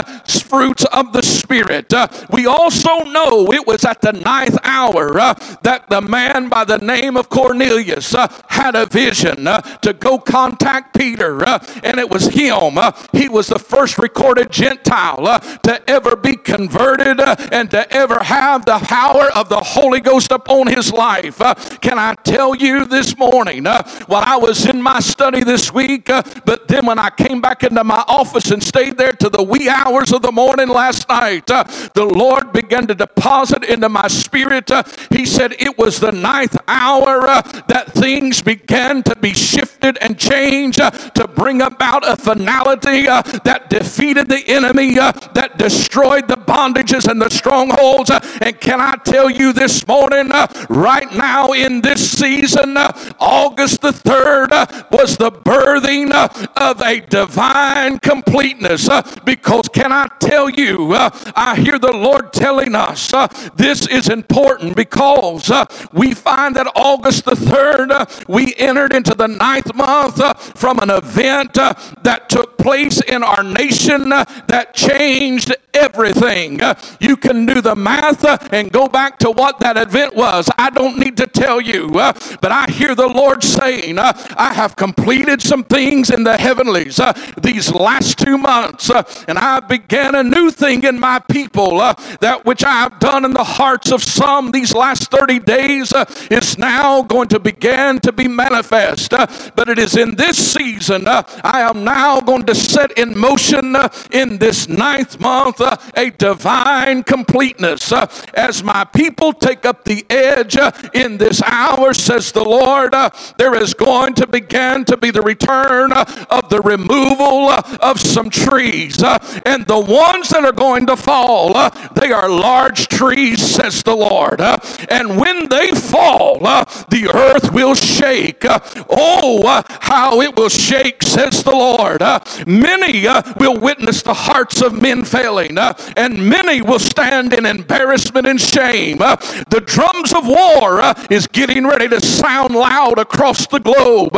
fruits 0.51 0.85
of 0.87 1.13
the 1.13 1.23
Spirit. 1.23 1.93
Uh, 1.93 2.09
we 2.31 2.47
also 2.47 3.05
know 3.05 3.53
it 3.53 3.67
was 3.67 3.85
at 3.85 4.01
the 4.01 4.13
ninth 4.13 4.59
hour 4.65 5.19
uh, 5.19 5.35
that 5.63 5.89
the 5.89 6.01
man 6.01 6.49
by 6.49 6.65
the 6.65 6.79
name 6.79 7.17
of 7.17 7.29
Cornelius 7.29 8.15
uh, 8.15 8.29
had 8.49 8.75
a 8.75 8.87
vision 8.87 9.47
uh, 9.47 9.61
to 9.79 9.93
go 9.93 10.19
contact 10.19 10.97
Peter, 10.97 11.47
uh, 11.47 11.59
and 11.83 11.99
it 11.99 12.11
was 12.11 12.27
him. 12.27 12.79
Uh, 12.79 12.93
he 13.13 13.29
was 13.29 13.49
the 13.49 13.59
first 13.59 13.99
recorded 13.99 14.50
Gentile 14.51 15.41
to 15.63 15.91
ever 15.91 16.17
be 16.17 16.37
converted 16.37 17.21
and 17.53 17.71
to 17.71 17.91
ever 17.93 18.23
have 18.23 18.65
the 18.65 18.79
power 18.79 19.31
of 19.35 19.49
the 19.49 19.61
Holy 19.61 20.01
Ghost 20.01 20.33
upon 20.33 20.67
his 20.67 20.93
life. 20.93 21.39
can 21.81 21.99
I 21.99 22.15
tell 22.25 22.55
you 22.55 22.85
this 22.85 23.17
morning, 23.17 23.65
while 23.65 24.25
I 24.25 24.37
was 24.37 24.67
in 24.67 24.83
my 24.83 25.01
study 25.01 25.45
this 25.45 25.73
week, 25.73 26.07
but 26.07 26.69
then 26.69 26.87
when 26.87 26.99
I 26.99 27.11
came 27.11 27.41
back 27.41 27.63
into 27.63 27.85
my 27.85 28.05
office 28.07 28.51
and 28.51 28.63
stayed 28.63 28.97
there 28.97 29.13
to 29.13 29.29
the 29.29 29.43
wee 29.43 29.69
hours 29.69 30.13
of 30.13 30.23
the 30.23 30.33
morning 30.33 30.69
last 30.69 31.09
night, 31.09 31.51
uh, 31.51 31.65
the 31.95 32.05
Lord 32.05 32.53
began 32.53 32.87
to 32.87 32.95
deposit 32.95 33.65
into 33.65 33.89
my 33.89 34.09
spirit. 34.09 34.71
Uh, 34.71 34.83
he 35.11 35.25
said 35.27 35.53
it 35.59 35.79
was 35.79 36.01
the 36.01 36.13
ninth 36.13 36.57
hour 36.69 37.27
uh, 37.27 37.43
that 37.69 37.93
things 37.93 38.43
began 38.43 39.03
to 39.05 39.17
be 39.17 39.33
shifted 39.35 39.99
and 39.99 40.19
changed 40.19 40.81
uh, 40.81 40.91
to 40.91 41.27
bring 41.29 41.63
about 41.63 42.09
a 42.09 42.17
finality 42.17 43.09
uh, 43.09 43.23
that 43.45 43.71
defeated 43.71 44.29
the 44.29 44.40
enemy, 44.47 44.99
uh, 44.99 45.13
that 45.35 45.59
destroyed 45.59 46.29
the 46.29 46.37
bondages 46.37 47.09
and 47.09 47.21
the 47.21 47.31
strongholds. 47.31 48.11
and 48.11 48.61
can 48.61 48.81
I 48.81 48.97
tell 49.05 49.31
you 49.31 49.53
this 49.53 49.87
morning, 49.87 50.31
right 50.69 51.13
now 51.13 51.53
in 51.53 51.81
this 51.81 52.19
season, 52.19 52.77
August 53.19 53.83
the 53.83 53.93
3rd 53.93 54.91
was 54.91 55.17
the 55.17 55.31
birthing 55.31 56.13
of 56.57 56.81
a 56.81 57.01
divine 57.01 57.99
completeness. 57.99 58.89
because 59.25 59.69
can 59.69 59.93
I 59.93 60.09
tell 60.21 60.51
you, 60.51 60.93
uh, 60.93 61.11
I 61.35 61.57
hear 61.57 61.79
the 61.79 61.93
Lord 61.93 62.33
telling 62.33 62.75
us 62.75 63.13
uh, 63.13 63.29
this 63.55 63.87
is 63.89 64.09
important 64.09 64.77
because 64.77 65.51
uh, 65.51 65.67
we 65.93 66.15
find 66.15 66.55
that 66.57 66.71
August 66.75 67.25
the 67.25 67.33
3rd, 67.33 67.91
uh, 67.91 68.07
we 68.29 68.55
entered 68.57 68.95
into 68.95 69.15
the 69.15 69.27
ninth 69.27 69.75
month 69.75 70.21
uh, 70.21 70.35
from 70.35 70.79
an 70.79 70.91
event 70.91 71.59
uh, 71.59 71.75
that 72.03 72.29
took 72.29 72.59
place 72.59 73.01
in 73.03 73.23
our 73.23 73.43
nation 73.43 74.13
that 74.47 74.75
changed 74.75 75.55
everything. 75.75 76.61
you 77.01 77.17
can 77.17 77.47
do 77.47 77.61
the 77.61 77.75
math 77.75 78.25
and 78.53 78.71
go 78.73 78.89
back 78.89 79.19
to 79.19 79.31
what 79.31 79.59
that 79.61 79.77
event 79.77 80.15
was. 80.15 80.49
I 80.59 80.71
don't 80.71 80.99
need 80.99 81.17
to 81.19 81.27
tell 81.27 81.61
you, 81.61 81.89
but 81.89 82.51
I 82.51 82.67
hear 82.71 82.95
the 82.95 83.07
Lord 83.07 83.43
saying, 83.43 83.99
I 83.99 84.53
have 84.55 84.77
completed 84.77 85.43
some 85.43 85.65
things 85.65 86.11
in 86.11 86.25
the 86.25 86.37
heavenlies 86.37 87.01
these 87.41 87.73
last 87.73 88.19
two 88.19 88.39
months, 88.39 88.91
and 89.29 89.39
I 89.39 89.61
began 89.61 90.15
a 90.15 90.23
new 90.23 90.51
thing 90.51 90.85
in 90.85 90.99
my 90.99 91.19
people. 91.19 91.79
That 91.79 92.43
which 92.45 92.65
I 92.65 92.73
have 92.73 92.99
done 92.99 93.25
in 93.25 93.33
the 93.33 93.45
hearts 93.45 93.93
of 93.93 94.03
some 94.03 94.51
these 94.51 94.75
last 94.75 95.11
30 95.11 95.41
days 95.41 95.93
is 96.31 96.59
now 96.59 97.03
going 97.03 97.29
to 97.29 97.39
begin 97.39 98.01
to 98.01 98.13
be 98.13 98.29
manifest. 98.29 99.11
But 99.11 99.69
it 99.69 99.79
is 99.79 99.97
in 99.97 100.17
this 100.17 100.53
season 100.53 101.05
I 101.07 101.61
am 101.61 101.85
now 101.85 102.21
going 102.21 102.45
to 102.47 102.55
set 102.55 102.99
in 102.99 103.19
motion 103.19 103.77
in 104.21 104.39
this 104.39 104.69
ninth 104.69 105.19
month 105.19 105.61
uh, 105.61 105.77
a 105.95 106.11
divine 106.11 107.03
completeness. 107.03 107.93
as 108.35 108.63
my 108.63 108.85
people 108.85 109.33
take 109.33 109.65
up 109.65 109.85
the 109.85 110.05
edge 110.11 110.57
in 110.95 111.19
this 111.19 111.43
hour, 111.43 111.95
says 111.95 112.33
the 112.33 112.45
Lord, 112.45 112.95
there 113.39 113.55
is 113.55 113.75
going 113.75 114.15
to 114.15 114.27
begin 114.27 114.85
to 114.85 114.97
be 114.97 115.11
the 115.11 115.23
return 115.23 115.93
of 115.93 116.49
the 116.49 116.61
removal 116.61 117.51
of 117.81 118.01
some 118.01 118.31
trees. 118.31 119.03
and 119.03 119.67
the 119.67 119.81
ones 119.81 120.29
that 120.31 120.45
are 120.45 120.53
going 120.53 120.87
to 120.87 120.97
fall, 120.97 121.57
uh, 121.57 121.71
they 121.95 122.13
are 122.13 122.29
large 122.29 122.89
trees, 122.89 123.41
says 123.43 123.83
the 123.83 123.95
Lord. 123.95 124.41
Uh, 124.41 124.59
and 124.89 125.19
when 125.19 125.49
they 125.49 125.71
fall, 125.71 126.47
uh, 126.47 126.65
the 126.89 127.11
earth 127.13 127.53
will 127.53 127.75
shake. 127.75 128.45
Uh, 128.45 128.61
oh, 128.89 129.47
uh, 129.47 129.63
how 129.81 130.21
it 130.21 130.37
will 130.37 130.49
shake, 130.49 131.03
says 131.03 131.43
the 131.43 131.51
Lord. 131.51 132.03
Uh, 132.03 132.21
many 132.47 133.07
will 133.37 133.59
witness 133.59 134.03
the 134.11 134.15
hearts 134.15 134.61
of 134.61 134.73
men 134.83 135.05
failing, 135.05 135.57
uh, 135.57 135.73
and 135.97 136.29
many 136.29 136.61
will 136.61 136.81
stand 136.81 137.33
in 137.33 137.47
embarrassment 137.47 138.27
and 138.27 138.41
shame. 138.41 139.01
Uh, 139.01 139.15
the 139.51 139.63
drums 139.65 140.13
of 140.13 140.27
war 140.27 140.81
uh, 140.81 141.07
is 141.09 141.29
getting 141.29 141.65
ready 141.65 141.87
to 141.87 142.01
sound 142.01 142.53
loud 142.53 142.99
across 142.99 143.47
the 143.47 143.61
globe. 143.61 144.13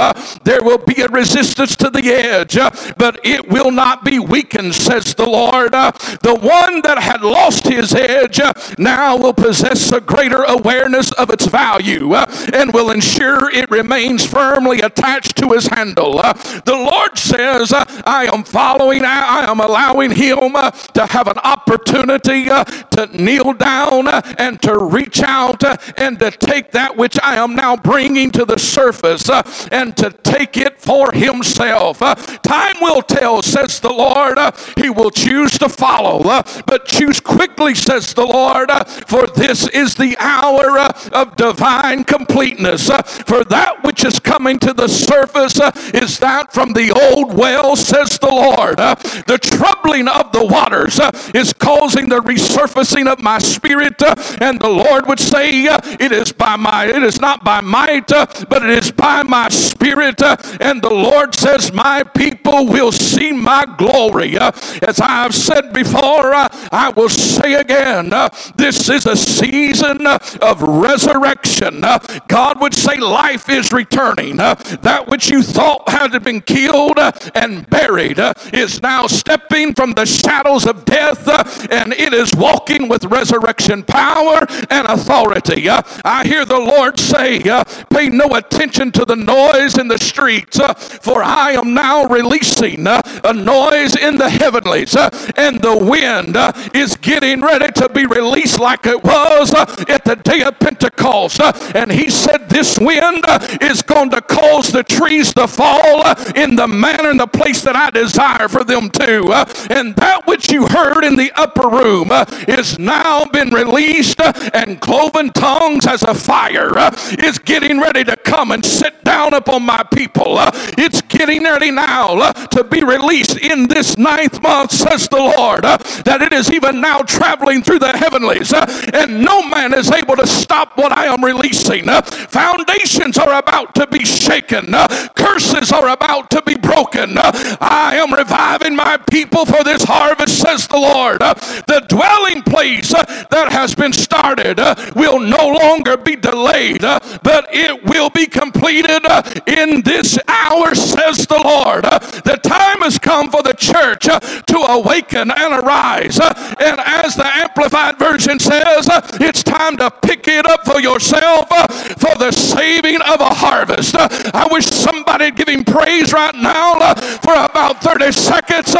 there 0.44 0.62
will 0.62 0.78
be 0.78 1.02
a 1.02 1.08
resistance 1.08 1.76
to 1.76 1.90
the 1.90 2.08
edge, 2.08 2.56
but 2.96 3.20
it 3.22 3.46
will 3.50 3.70
not 3.70 4.02
be 4.02 4.18
weakened, 4.18 4.74
says 4.74 5.14
the 5.14 5.28
Lord. 5.28 5.72
the 5.72 6.38
one 6.40 6.80
that 6.80 6.98
had 6.98 7.20
lost 7.20 7.68
his 7.68 7.94
edge 7.94 8.40
uh, 8.40 8.54
now 8.78 9.14
will 9.18 9.34
possess 9.34 9.92
a 9.92 10.00
greater 10.00 10.42
awareness 10.44 11.12
of 11.12 11.28
its 11.28 11.44
value 11.44 12.14
uh, 12.14 12.24
and 12.54 12.72
will 12.72 12.90
ensure 12.90 13.50
it 13.50 13.70
remains 13.70 14.24
firmly 14.24 14.80
attached 14.80 15.36
to 15.36 15.50
his 15.50 15.66
handle. 15.66 16.18
Uh, 16.18 16.32
the 16.64 16.74
Lord 16.74 17.18
says, 17.18 17.74
I 17.74 18.30
am 18.32 18.42
following, 18.42 19.04
I 19.04 19.44
am 19.50 19.60
allowing 19.60 19.81
him 19.90 20.56
uh, 20.56 20.70
to 20.70 21.06
have 21.06 21.28
an 21.28 21.38
opportunity 21.38 22.50
uh, 22.50 22.64
to 22.64 23.06
kneel 23.16 23.52
down 23.52 24.08
uh, 24.08 24.20
and 24.38 24.60
to 24.62 24.78
reach 24.78 25.22
out 25.22 25.62
and 25.98 26.18
to 26.18 26.30
take 26.30 26.70
that 26.72 26.96
which 26.96 27.18
I 27.22 27.36
am 27.36 27.54
now 27.54 27.76
bringing 27.76 28.30
to 28.32 28.44
the 28.44 28.58
surface 28.58 29.28
and 29.70 29.96
to 29.96 30.10
take 30.10 30.56
it 30.56 30.80
for 30.80 31.12
himself. 31.12 31.98
Time 32.42 32.76
will 32.80 33.02
tell, 33.02 33.42
says 33.42 33.80
the 33.80 33.92
Lord. 33.92 34.38
He 34.76 34.90
will 34.90 35.10
choose 35.10 35.58
to 35.58 35.68
follow 35.68 36.42
but 36.66 36.86
choose 36.86 37.20
quickly, 37.20 37.74
says 37.74 38.14
the 38.14 38.24
Lord, 38.24 38.70
uh, 38.70 38.84
for 38.84 39.26
this 39.26 39.68
is 39.68 39.94
the 39.94 40.16
hour 40.18 40.78
uh, 40.78 40.92
of 41.12 41.36
divine 41.36 42.04
completeness. 42.04 42.90
Uh, 42.90 43.02
for 43.02 43.44
that 43.44 43.82
which 43.84 44.04
is 44.04 44.18
coming 44.18 44.58
to 44.60 44.72
the 44.72 44.88
surface 44.88 45.60
is 45.94 46.18
that 46.18 46.52
from 46.52 46.72
the 46.72 46.90
old 46.92 47.34
well, 47.36 47.76
says 47.76 48.18
the 48.18 48.28
Lord. 48.28 48.80
Uh, 48.80 48.94
the 49.26 49.38
troubling 49.62 50.08
of 50.08 50.32
the 50.32 50.44
waters 50.44 50.98
uh, 50.98 51.10
is 51.34 51.52
causing 51.52 52.08
the 52.08 52.20
resurfacing 52.20 53.06
of 53.10 53.20
my 53.20 53.38
spirit. 53.38 54.02
Uh, 54.02 54.14
and 54.40 54.60
the 54.60 54.68
Lord 54.68 55.06
would 55.06 55.20
say, 55.20 55.66
uh, 55.68 55.78
It 56.00 56.12
is 56.12 56.32
by 56.32 56.56
my, 56.56 56.86
it 56.86 57.02
is 57.02 57.20
not 57.20 57.44
by 57.44 57.60
might, 57.60 58.10
uh, 58.12 58.26
but 58.48 58.64
it 58.64 58.70
is 58.70 58.90
by 58.90 59.22
my 59.22 59.48
spirit. 59.48 60.20
Uh, 60.22 60.36
and 60.60 60.82
the 60.82 60.92
Lord 60.92 61.34
says, 61.34 61.72
My 61.72 62.02
people 62.02 62.66
will 62.66 62.92
see 62.92 63.32
my 63.32 63.64
glory. 63.78 64.36
Uh, 64.36 64.50
as 64.82 65.00
I 65.00 65.22
have 65.22 65.34
said 65.34 65.72
before, 65.72 66.34
I 66.34 66.92
will 66.96 67.08
say 67.08 67.54
again, 67.54 68.10
this 68.56 68.88
is 68.88 69.06
a 69.06 69.16
season 69.16 70.06
of 70.06 70.62
resurrection. 70.62 71.82
God 72.28 72.60
would 72.60 72.74
say, 72.74 72.96
Life 72.98 73.48
is 73.48 73.72
returning. 73.72 74.36
that 74.38 75.04
which 75.08 75.28
you 75.30 75.42
thought 75.42 75.88
had 75.88 76.22
been 76.24 76.40
killed 76.40 76.98
and 77.34 77.68
buried 77.70 78.18
is 78.52 78.82
now 78.82 79.06
from 79.52 79.92
the 79.92 80.06
shadows 80.06 80.66
of 80.66 80.82
death 80.86 81.28
uh, 81.28 81.44
and 81.70 81.92
it 81.92 82.14
is 82.14 82.34
walking 82.34 82.88
with 82.88 83.04
resurrection 83.04 83.82
power 83.82 84.46
and 84.70 84.86
authority. 84.88 85.68
Uh, 85.68 85.82
I 86.06 86.24
hear 86.26 86.46
the 86.46 86.58
Lord 86.58 86.98
say, 86.98 87.42
uh, 87.42 87.62
Pay 87.90 88.08
no 88.08 88.34
attention 88.34 88.90
to 88.92 89.04
the 89.04 89.14
noise 89.14 89.76
in 89.76 89.88
the 89.88 89.98
streets, 89.98 90.58
for 91.02 91.22
I 91.22 91.50
am 91.52 91.74
now 91.74 92.06
releasing 92.06 92.86
a 92.86 93.32
noise 93.34 93.94
in 93.94 94.16
the 94.16 94.30
heavenlies, 94.30 94.96
and 95.36 95.60
the 95.60 95.76
wind 95.76 96.36
is 96.74 96.96
getting 96.96 97.42
ready 97.42 97.70
to 97.72 97.90
be 97.90 98.06
released 98.06 98.58
like 98.58 98.86
it 98.86 99.04
was 99.04 99.52
at 99.52 100.04
the 100.06 100.16
day 100.16 100.42
of 100.42 100.58
Pentecost. 100.60 101.40
And 101.74 101.92
he 101.92 102.08
said, 102.08 102.48
This 102.48 102.78
wind 102.78 103.24
is 103.60 103.82
going 103.82 104.10
to 104.10 104.22
cause 104.22 104.72
the 104.72 104.82
trees 104.82 105.34
to 105.34 105.46
fall 105.46 106.06
in 106.34 106.56
the 106.56 106.66
manner 106.66 107.10
and 107.10 107.20
the 107.20 107.26
place 107.26 107.60
that 107.62 107.76
I 107.76 107.90
desire 107.90 108.48
for 108.48 108.64
them 108.64 108.88
to. 108.90 109.41
Uh, 109.42 109.66
and 109.70 109.96
that 109.96 110.26
which 110.26 110.52
you 110.52 110.66
heard 110.66 111.04
in 111.04 111.16
the 111.16 111.32
upper 111.34 111.68
room 111.68 112.10
uh, 112.10 112.24
is 112.46 112.78
now 112.78 113.24
been 113.24 113.50
released, 113.50 114.20
uh, 114.20 114.32
and 114.54 114.80
cloven 114.80 115.30
tongues 115.30 115.86
as 115.86 116.02
a 116.02 116.14
fire 116.14 116.72
is 117.18 117.38
getting 117.38 117.80
ready 117.80 118.04
to 118.04 118.16
come 118.16 118.52
and 118.52 118.64
sit 118.64 119.02
down 119.04 119.34
upon 119.34 119.62
my 119.64 119.82
people. 119.82 120.36
It's 120.78 121.02
getting 121.02 121.42
ready 121.44 121.70
now 121.70 122.32
to 122.32 122.64
be 122.64 122.82
released 122.84 123.38
in 123.38 123.66
this 123.66 123.98
ninth 123.98 124.40
month, 124.42 124.70
says 124.72 125.08
the 125.08 125.16
Lord, 125.16 125.62
that 125.62 126.22
it 126.22 126.32
is 126.32 126.52
even 126.52 126.80
now 126.80 127.00
traveling 127.02 127.62
through 127.62 127.80
the 127.80 127.96
heavenlies, 127.96 128.52
and 128.52 129.22
no 129.22 129.42
man 129.48 129.74
is 129.74 129.90
able 129.90 130.16
to 130.16 130.26
stop 130.26 130.76
what 130.76 130.92
I 130.92 131.06
am 131.06 131.24
releasing. 131.24 131.84
Foundations 131.84 133.18
are 133.18 133.38
about 133.38 133.74
to 133.74 133.86
be 133.86 134.04
shaken, 134.04 134.72
curses 135.16 135.72
are 135.72 135.88
about 135.88 136.30
to 136.30 136.42
be 136.42 136.54
broken. 136.54 137.16
I 137.16 137.96
am 137.96 138.12
reviving 138.12 138.76
my 138.76 138.96
people 138.96 139.31
for 139.32 139.64
this 139.64 139.82
harvest, 139.84 140.38
says 140.38 140.68
the 140.68 140.78
Lord. 140.78 141.20
The 141.20 141.84
dwelling 141.88 142.42
place 142.42 142.92
that 142.92 143.48
has 143.50 143.74
been 143.74 143.92
started 143.92 144.58
will 144.94 145.18
no 145.18 145.48
longer 145.48 145.96
be 145.96 146.16
delayed, 146.16 146.82
but 146.82 147.46
it 147.50 147.84
will 147.84 148.10
be 148.10 148.26
completed 148.26 149.02
in 149.46 149.82
this 149.82 150.18
hour, 150.28 150.74
says 150.74 151.26
the 151.26 151.40
Lord. 151.42 151.84
The 151.84 152.38
time 152.42 152.82
has 152.82 152.98
come 152.98 153.30
for 153.30 153.42
the 153.42 153.54
church 153.54 154.04
to 154.04 154.58
awaken 154.58 155.30
and 155.30 155.64
arise. 155.64 156.20
And 156.20 156.80
as 156.80 157.16
the 157.16 157.26
Amplified 157.26 157.98
Version 157.98 158.38
says, 158.38 158.88
it's 159.20 159.42
time 159.42 159.76
to 159.78 159.90
pick 159.90 160.28
it 160.28 160.46
up 160.46 160.64
for 160.64 160.80
yourself 160.80 161.48
for 161.48 162.18
the 162.18 162.30
saving 162.30 163.00
of 163.02 163.20
a 163.20 163.32
harvest. 163.32 163.96
I 163.96 164.46
wish 164.50 164.66
somebody 164.66 165.26
would 165.26 165.36
give 165.36 165.48
him 165.48 165.64
praise 165.64 166.12
right 166.12 166.34
now 166.34 166.94
for 167.22 167.32
about 167.32 167.82
30 167.82 168.12
seconds 168.12 168.74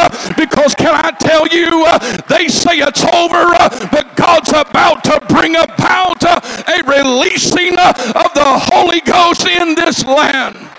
because 0.46 0.74
can 0.74 0.94
I 0.94 1.10
tell 1.12 1.46
you, 1.46 1.84
uh, 1.86 1.98
they 2.28 2.48
say 2.48 2.78
it's 2.78 3.04
over, 3.04 3.54
uh, 3.54 3.88
but 3.90 4.16
God's 4.16 4.50
about 4.50 5.04
to 5.04 5.20
bring 5.28 5.54
about 5.54 6.24
uh, 6.24 6.40
a 6.66 6.82
releasing 6.82 7.78
of 7.78 8.30
the 8.34 8.58
Holy 8.72 9.00
Ghost 9.00 9.46
in 9.46 9.74
this 9.74 10.04
land. 10.04 10.71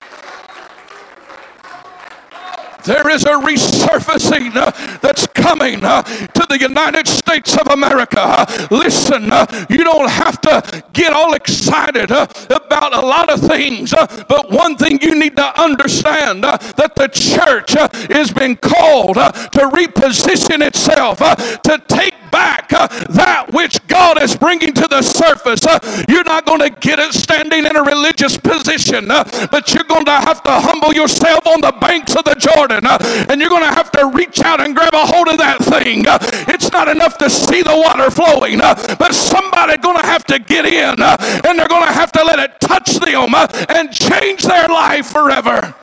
There 2.84 3.10
is 3.10 3.24
a 3.24 3.34
resurfacing 3.34 4.56
uh, 4.56 4.72
that's 4.98 5.28
coming 5.28 5.84
uh, 5.84 6.02
to 6.02 6.46
the 6.50 6.60
United 6.60 7.08
States 7.08 7.58
of 7.58 7.68
America. 7.68 8.46
listen, 8.72 9.32
uh, 9.32 9.46
you 9.70 9.84
don't 9.84 10.10
have 10.10 10.42
to 10.42 10.84
get 10.94 11.14
all 11.14 11.34
excited 11.34 12.12
about 12.12 12.94
a 12.94 13.00
lot 13.00 13.30
of 13.30 13.40
things, 13.40 13.94
but 14.28 14.52
one 14.52 14.76
thing 14.76 15.00
you 15.02 15.16
need 15.16 15.36
to 15.36 15.62
understand 15.62 16.44
that 16.44 16.94
the 16.96 17.08
church 17.08 17.74
has 18.12 18.32
been 18.32 18.56
called 18.58 19.16
to 19.16 19.70
reposition 19.72 20.66
itself, 20.66 21.20
to 21.62 21.82
take 21.88 22.14
back 22.34 22.70
that 22.70 23.54
which 23.54 23.86
God 23.88 24.22
is 24.22 24.36
bringing 24.36 24.74
to 24.74 24.88
the 24.88 25.02
surface. 25.02 25.62
you're 26.10 26.24
not 26.24 26.46
going 26.46 26.60
to 26.60 26.70
get 26.70 26.98
it 26.98 27.14
standing 27.14 27.66
in 27.66 27.76
a 27.76 27.84
religious 27.84 28.36
position, 28.38 29.08
but 29.08 29.74
you're 29.74 29.86
going 29.86 30.06
to 30.06 30.18
have 30.18 30.42
to 30.44 30.52
humble 30.52 30.94
yourself 30.94 31.46
on 31.46 31.62
the 31.62 31.72
banks 31.80 32.16
of 32.16 32.26
the 32.26 32.34
Jordan 32.34 32.86
uh, 32.86 32.98
and 33.30 33.40
you're 33.40 33.50
going 33.50 33.64
to 33.64 33.76
have 33.76 33.92
to 33.92 34.08
reach 34.08 34.42
out 34.42 34.60
and 34.60 34.76
grab 34.76 34.94
a 34.94 35.06
hold 35.06 35.28
of 35.28 35.38
that 35.38 35.60
thing. 35.60 36.08
Uh, 36.08 36.18
it's 36.50 36.72
not 36.72 36.88
enough 36.88 37.18
to 37.20 37.30
see 37.30 37.62
the 37.62 37.76
water 37.76 38.10
flowing, 38.10 38.60
uh, 38.60 38.74
but 38.98 39.14
somebody's 39.14 39.78
going 39.78 40.02
to 40.02 40.06
have 40.06 40.26
to 40.26 40.40
get 40.40 40.66
in 40.66 40.96
and 41.00 41.60
they're 41.60 41.68
going 41.68 41.86
to 41.86 41.94
have 41.94 42.12
to 42.12 42.24
let 42.24 42.40
it 42.40 42.60
touch 42.60 42.98
them 42.98 43.36
and 43.70 43.94
change 43.94 44.44
their 44.44 44.68
life 44.68 45.06
forever. 45.08 45.76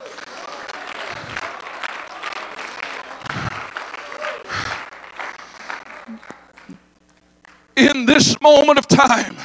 In 7.88 8.06
this 8.06 8.40
moment 8.40 8.78
of 8.78 8.86
time, 8.86 9.36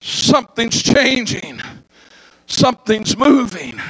something's 0.00 0.82
changing, 0.82 1.60
something's 2.46 3.16
moving 3.16 3.80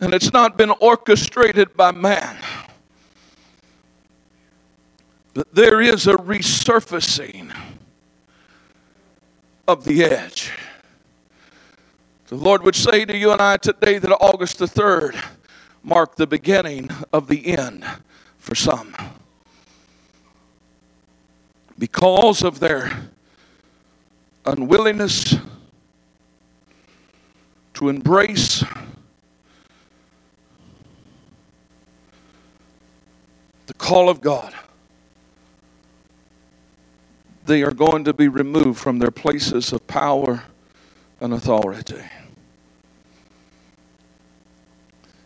and 0.00 0.14
it's 0.14 0.32
not 0.32 0.56
been 0.56 0.70
orchestrated 0.70 1.76
by 1.76 1.92
man. 1.92 2.36
But 5.34 5.54
there 5.54 5.80
is 5.80 6.06
a 6.06 6.14
resurfacing 6.14 7.54
of 9.66 9.84
the 9.84 10.04
edge. 10.04 10.52
The 12.26 12.36
Lord 12.36 12.62
would 12.62 12.76
say 12.76 13.04
to 13.04 13.16
you 13.16 13.32
and 13.32 13.40
I 13.40 13.56
today 13.56 13.98
that 13.98 14.10
August 14.20 14.58
the 14.58 14.66
3rd 14.66 15.22
marked 15.82 16.16
the 16.16 16.26
beginning 16.26 16.90
of 17.12 17.28
the 17.28 17.56
end 17.56 17.84
for 18.36 18.54
some. 18.54 18.94
Because 21.78 22.42
of 22.42 22.58
their 22.58 23.08
unwillingness 24.44 25.36
to 27.74 27.88
embrace 27.88 28.64
the 33.66 33.74
call 33.74 34.08
of 34.08 34.20
God, 34.20 34.52
they 37.46 37.62
are 37.62 37.70
going 37.70 38.04
to 38.04 38.12
be 38.12 38.26
removed 38.26 38.80
from 38.80 38.98
their 38.98 39.12
places 39.12 39.72
of 39.72 39.86
power 39.86 40.42
and 41.20 41.32
authority. 41.32 42.02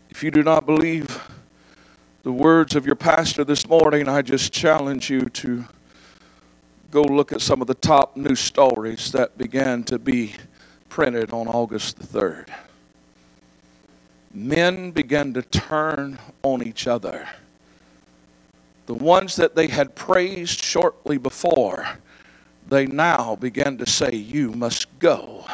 If 0.09 0.23
you 0.23 0.29
do 0.29 0.43
not 0.43 0.67
believe 0.67 1.21
the 2.21 2.31
words 2.31 2.75
of 2.75 2.85
your 2.85 2.95
pastor 2.95 3.43
this 3.43 3.67
morning, 3.67 4.07
I 4.07 4.21
just 4.21 4.53
challenge 4.53 5.09
you 5.09 5.21
to 5.21 5.65
go 6.93 7.01
look 7.01 7.33
at 7.33 7.41
some 7.41 7.59
of 7.59 7.67
the 7.67 7.73
top 7.73 8.15
news 8.15 8.39
stories 8.39 9.11
that 9.11 9.37
began 9.37 9.83
to 9.83 9.97
be 9.97 10.33
printed 10.89 11.33
on 11.33 11.47
August 11.47 11.97
the 11.97 12.05
3rd. 12.05 12.49
Men 14.33 14.91
began 14.91 15.33
to 15.33 15.41
turn 15.41 16.19
on 16.43 16.65
each 16.65 16.87
other 16.87 17.27
the 18.85 18.93
ones 18.93 19.35
that 19.37 19.55
they 19.55 19.67
had 19.67 19.95
praised 19.95 20.63
shortly 20.63 21.17
before, 21.17 21.99
they 22.67 22.85
now 22.85 23.35
began 23.35 23.77
to 23.77 23.85
say, 23.85 24.13
You 24.13 24.51
must 24.51 24.99
go. 24.99 25.45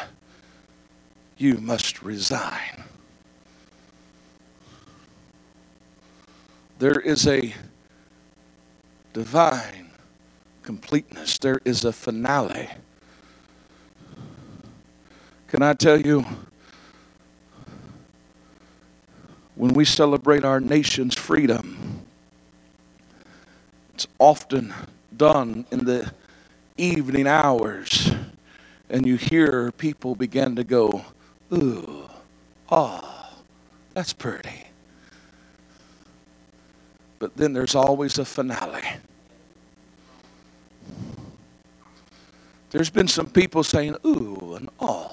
You 1.36 1.58
must 1.58 2.02
resign. 2.02 2.84
There 6.78 7.00
is 7.00 7.26
a 7.26 7.54
divine 9.12 9.89
completeness, 10.70 11.36
there 11.38 11.60
is 11.64 11.84
a 11.84 11.92
finale. 11.92 12.68
Can 15.48 15.62
I 15.62 15.74
tell 15.74 16.00
you, 16.00 16.24
when 19.56 19.74
we 19.74 19.84
celebrate 19.84 20.44
our 20.44 20.60
nation's 20.60 21.16
freedom, 21.16 22.02
it's 23.94 24.06
often 24.20 24.72
done 25.16 25.66
in 25.72 25.86
the 25.86 26.12
evening 26.76 27.26
hours, 27.26 28.12
and 28.88 29.04
you 29.04 29.16
hear 29.16 29.72
people 29.72 30.14
begin 30.14 30.54
to 30.54 30.62
go, 30.62 31.04
ooh, 31.52 32.08
ah. 32.70 33.32
That's 33.92 34.12
pretty. 34.12 34.66
But 37.18 37.36
then 37.36 37.54
there's 37.54 37.74
always 37.74 38.20
a 38.20 38.24
finale. 38.24 38.84
There's 42.70 42.90
been 42.90 43.08
some 43.08 43.26
people 43.26 43.64
saying, 43.64 43.96
ooh, 44.06 44.54
and 44.54 44.68
oh, 44.78 45.12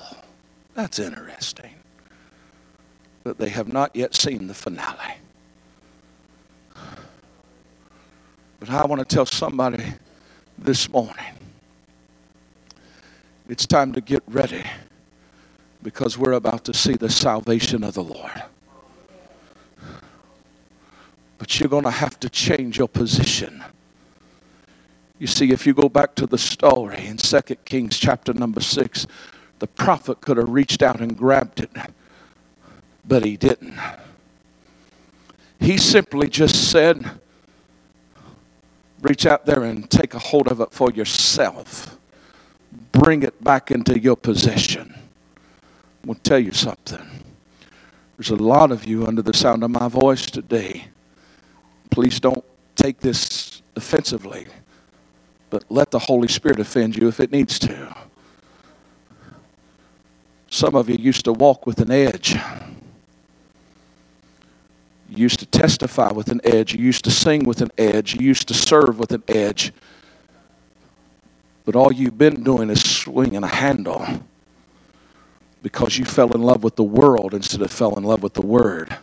that's 0.76 1.00
interesting. 1.00 1.74
But 3.24 3.40
they 3.40 3.50
have 3.50 3.74
not 3.74 3.96
yet 3.96 4.16
seen 4.16 4.48
the 4.48 4.54
finale. 4.54 5.16
But 8.60 8.70
I 8.70 8.86
want 8.86 9.00
to 9.00 9.16
tell 9.16 9.26
somebody 9.26 9.84
this 10.58 10.90
morning 10.90 11.34
it's 13.50 13.66
time 13.66 13.94
to 13.94 14.02
get 14.02 14.24
ready 14.28 14.64
because 15.82 16.18
we're 16.18 16.34
about 16.34 16.64
to 16.66 16.74
see 16.74 16.94
the 16.94 17.10
salvation 17.10 17.84
of 17.84 17.94
the 17.94 18.04
Lord. 18.04 18.44
But 21.38 21.60
you're 21.60 21.70
going 21.70 21.84
to 21.84 21.92
have 21.92 22.20
to 22.22 22.30
change 22.30 22.78
your 22.78 22.88
position. 22.88 23.64
You 25.20 25.28
see, 25.28 25.52
if 25.52 25.66
you 25.66 25.74
go 25.74 25.90
back 25.90 26.16
to 26.16 26.28
the 26.28 26.38
story 26.38 27.06
in 27.06 27.18
2 27.18 27.42
Kings 27.66 27.98
chapter 27.98 28.34
number 28.34 28.62
6, 28.62 29.08
the 29.60 29.68
prophet 29.68 30.22
could 30.22 30.38
have 30.38 30.50
reached 30.50 30.84
out 30.84 31.02
and 31.02 31.18
grabbed 31.18 31.60
it, 31.60 31.72
but 33.06 33.26
he 33.26 33.36
didn't. 33.38 33.78
He 35.60 35.78
simply 35.78 36.28
just 36.28 36.70
said, 36.70 37.20
Reach 39.02 39.28
out 39.28 39.46
there 39.46 39.64
and 39.64 39.90
take 39.90 40.16
a 40.16 40.20
hold 40.20 40.48
of 40.48 40.60
it 40.60 40.72
for 40.72 40.92
yourself. 40.92 41.98
Bring 42.92 43.22
it 43.22 43.44
back 43.44 43.70
into 43.70 44.00
your 44.00 44.16
possession. 44.16 44.94
I'm 46.02 46.08
going 46.08 46.16
to 46.16 46.22
tell 46.22 46.40
you 46.40 46.52
something. 46.52 47.06
There's 48.18 48.32
a 48.32 48.36
lot 48.36 48.72
of 48.72 48.86
you 48.86 49.06
under 49.06 49.22
the 49.22 49.34
sound 49.34 49.64
of 49.64 49.70
my 49.70 49.88
voice 49.88 50.26
today. 50.26 50.88
Please 51.92 52.20
don't 52.20 52.44
take 52.76 53.00
this 53.00 53.62
offensively, 53.76 54.48
but 55.50 55.64
let 55.70 55.92
the 55.92 56.00
Holy 56.00 56.28
Spirit 56.28 56.60
offend 56.60 56.96
you 56.96 57.08
if 57.08 57.20
it 57.20 57.32
needs 57.32 57.60
to. 57.60 57.96
Some 60.50 60.76
of 60.76 60.90
you 60.90 60.96
used 60.96 61.26
to 61.26 61.34
walk 61.34 61.66
with 61.66 61.80
an 61.80 61.92
edge. 61.92 62.36
You 65.10 65.18
used 65.18 65.40
to 65.40 65.46
testify 65.46 66.12
with 66.12 66.30
an 66.30 66.42
edge. 66.44 66.74
You 66.74 66.84
used 66.84 67.04
to 67.06 67.12
sing 67.12 67.44
with 67.44 67.62
an 67.62 67.72
edge. 67.78 68.16
You 68.16 68.26
used 68.26 68.48
to 68.50 68.54
serve 68.54 69.00
with 69.00 69.12
an 69.12 69.24
edge. 69.28 69.72
But 71.66 71.76
all 71.76 71.92
you've 71.92 72.18
been 72.18 72.44
doing 72.44 72.70
is 72.70 72.84
swinging 72.84 73.44
a 73.44 73.48
handle 73.48 74.06
because 75.62 75.98
you 75.98 76.06
fell 76.06 76.34
in 76.34 76.42
love 76.42 76.64
with 76.64 76.76
the 76.76 76.84
world 76.84 77.34
instead 77.34 77.62
of 77.62 77.72
fell 77.72 77.98
in 77.98 78.04
love 78.04 78.24
with 78.24 78.34
the 78.34 78.46
Word 78.46 78.98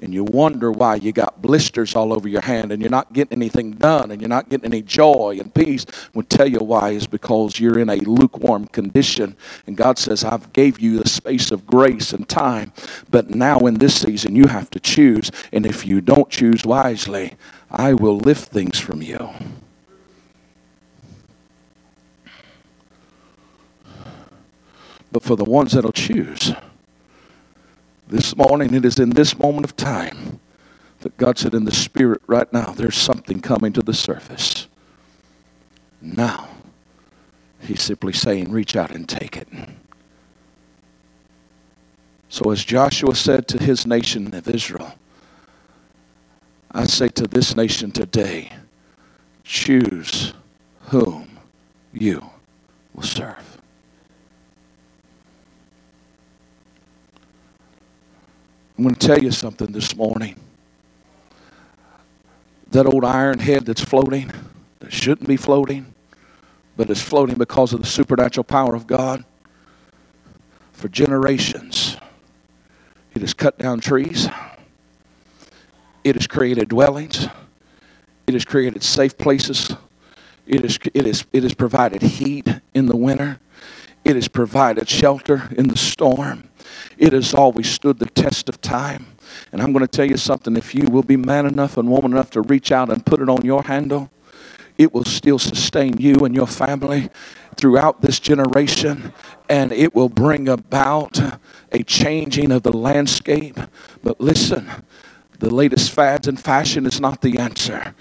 and 0.00 0.14
you 0.14 0.24
wonder 0.24 0.70
why 0.70 0.94
you 0.96 1.12
got 1.12 1.42
blisters 1.42 1.94
all 1.96 2.12
over 2.12 2.28
your 2.28 2.40
hand 2.40 2.72
and 2.72 2.80
you're 2.80 2.90
not 2.90 3.12
getting 3.12 3.38
anything 3.38 3.72
done 3.72 4.10
and 4.10 4.20
you're 4.20 4.28
not 4.28 4.48
getting 4.48 4.66
any 4.66 4.82
joy 4.82 5.36
and 5.40 5.52
peace 5.54 5.84
will 6.14 6.22
tell 6.24 6.46
you 6.46 6.58
why. 6.58 6.90
Is 6.90 7.06
because 7.06 7.58
you're 7.58 7.78
in 7.78 7.88
a 7.90 7.96
lukewarm 7.96 8.66
condition. 8.68 9.36
And 9.66 9.76
god 9.76 9.98
says 9.98 10.24
i've 10.24 10.52
gave 10.52 10.80
you 10.80 10.98
the 10.98 11.08
space 11.08 11.50
of 11.50 11.66
grace 11.66 12.12
and 12.12 12.28
time 12.28 12.72
but 13.10 13.30
now 13.30 13.58
in 13.60 13.74
this 13.74 14.00
season 14.00 14.36
you 14.36 14.46
have 14.46 14.70
to 14.70 14.80
choose. 14.80 15.30
And 15.52 15.66
if 15.66 15.86
you 15.86 16.00
don't 16.00 16.30
choose 16.30 16.64
wisely 16.64 17.34
i 17.70 17.92
will 17.92 18.18
lift 18.18 18.50
things 18.50 18.78
from 18.78 19.02
you. 19.02 19.30
But 25.10 25.22
for 25.22 25.36
the 25.36 25.44
ones 25.44 25.72
that'll 25.72 25.92
choose 25.92 26.52
this 28.08 28.36
morning, 28.36 28.74
it 28.74 28.84
is 28.84 28.98
in 28.98 29.10
this 29.10 29.38
moment 29.38 29.64
of 29.64 29.76
time 29.76 30.40
that 31.00 31.16
God 31.16 31.38
said, 31.38 31.54
in 31.54 31.64
the 31.64 31.74
Spirit 31.74 32.22
right 32.26 32.52
now, 32.52 32.72
there's 32.72 32.96
something 32.96 33.40
coming 33.40 33.72
to 33.74 33.82
the 33.82 33.94
surface. 33.94 34.66
Now, 36.00 36.48
He's 37.60 37.82
simply 37.82 38.12
saying, 38.12 38.50
reach 38.50 38.76
out 38.76 38.90
and 38.90 39.08
take 39.08 39.36
it. 39.36 39.48
So, 42.28 42.50
as 42.50 42.64
Joshua 42.64 43.14
said 43.14 43.48
to 43.48 43.62
his 43.62 43.86
nation 43.86 44.34
of 44.34 44.48
Israel, 44.48 44.94
I 46.70 46.84
say 46.84 47.08
to 47.08 47.26
this 47.26 47.56
nation 47.56 47.90
today, 47.90 48.52
choose 49.44 50.34
whom 50.82 51.38
you 51.92 52.30
will 52.94 53.02
serve. 53.02 53.57
I'm 58.78 58.84
going 58.84 58.94
to 58.94 59.06
tell 59.08 59.18
you 59.18 59.32
something 59.32 59.72
this 59.72 59.96
morning. 59.96 60.36
That 62.70 62.86
old 62.86 63.04
iron 63.04 63.40
head 63.40 63.66
that's 63.66 63.82
floating, 63.82 64.30
that 64.78 64.92
shouldn't 64.92 65.26
be 65.26 65.36
floating, 65.36 65.92
but 66.76 66.88
is 66.88 67.02
floating 67.02 67.34
because 67.36 67.72
of 67.72 67.80
the 67.80 67.88
supernatural 67.88 68.44
power 68.44 68.76
of 68.76 68.86
God, 68.86 69.24
for 70.70 70.86
generations, 70.88 71.96
it 73.14 73.20
has 73.20 73.34
cut 73.34 73.58
down 73.58 73.80
trees, 73.80 74.28
it 76.04 76.14
has 76.14 76.28
created 76.28 76.68
dwellings, 76.68 77.26
it 78.28 78.34
has 78.34 78.44
created 78.44 78.84
safe 78.84 79.18
places, 79.18 79.74
it 80.46 80.62
has, 80.62 80.78
it 80.94 81.04
has, 81.04 81.26
it 81.32 81.42
has 81.42 81.52
provided 81.52 82.00
heat 82.00 82.46
in 82.74 82.86
the 82.86 82.96
winter, 82.96 83.40
it 84.04 84.14
has 84.14 84.28
provided 84.28 84.88
shelter 84.88 85.48
in 85.56 85.66
the 85.66 85.76
storm. 85.76 86.47
It 86.96 87.12
has 87.12 87.34
always 87.34 87.70
stood 87.70 87.98
the 87.98 88.10
test 88.10 88.48
of 88.48 88.60
time. 88.60 89.06
And 89.52 89.62
I'm 89.62 89.72
going 89.72 89.84
to 89.84 89.90
tell 89.90 90.06
you 90.06 90.16
something 90.16 90.56
if 90.56 90.74
you 90.74 90.86
will 90.86 91.02
be 91.02 91.16
man 91.16 91.46
enough 91.46 91.76
and 91.76 91.88
woman 91.88 92.12
enough 92.12 92.30
to 92.32 92.42
reach 92.42 92.72
out 92.72 92.90
and 92.90 93.04
put 93.04 93.20
it 93.20 93.28
on 93.28 93.44
your 93.44 93.62
handle, 93.62 94.10
it 94.76 94.94
will 94.94 95.04
still 95.04 95.38
sustain 95.38 95.98
you 95.98 96.24
and 96.24 96.34
your 96.34 96.46
family 96.46 97.10
throughout 97.56 98.00
this 98.00 98.20
generation 98.20 99.12
and 99.48 99.72
it 99.72 99.94
will 99.94 100.08
bring 100.08 100.48
about 100.48 101.20
a 101.72 101.82
changing 101.82 102.52
of 102.52 102.62
the 102.62 102.72
landscape. 102.72 103.58
But 104.02 104.20
listen, 104.20 104.70
the 105.40 105.50
latest 105.50 105.90
fads 105.90 106.28
and 106.28 106.40
fashion 106.40 106.86
is 106.86 107.00
not 107.00 107.20
the 107.20 107.38
answer 107.38 107.94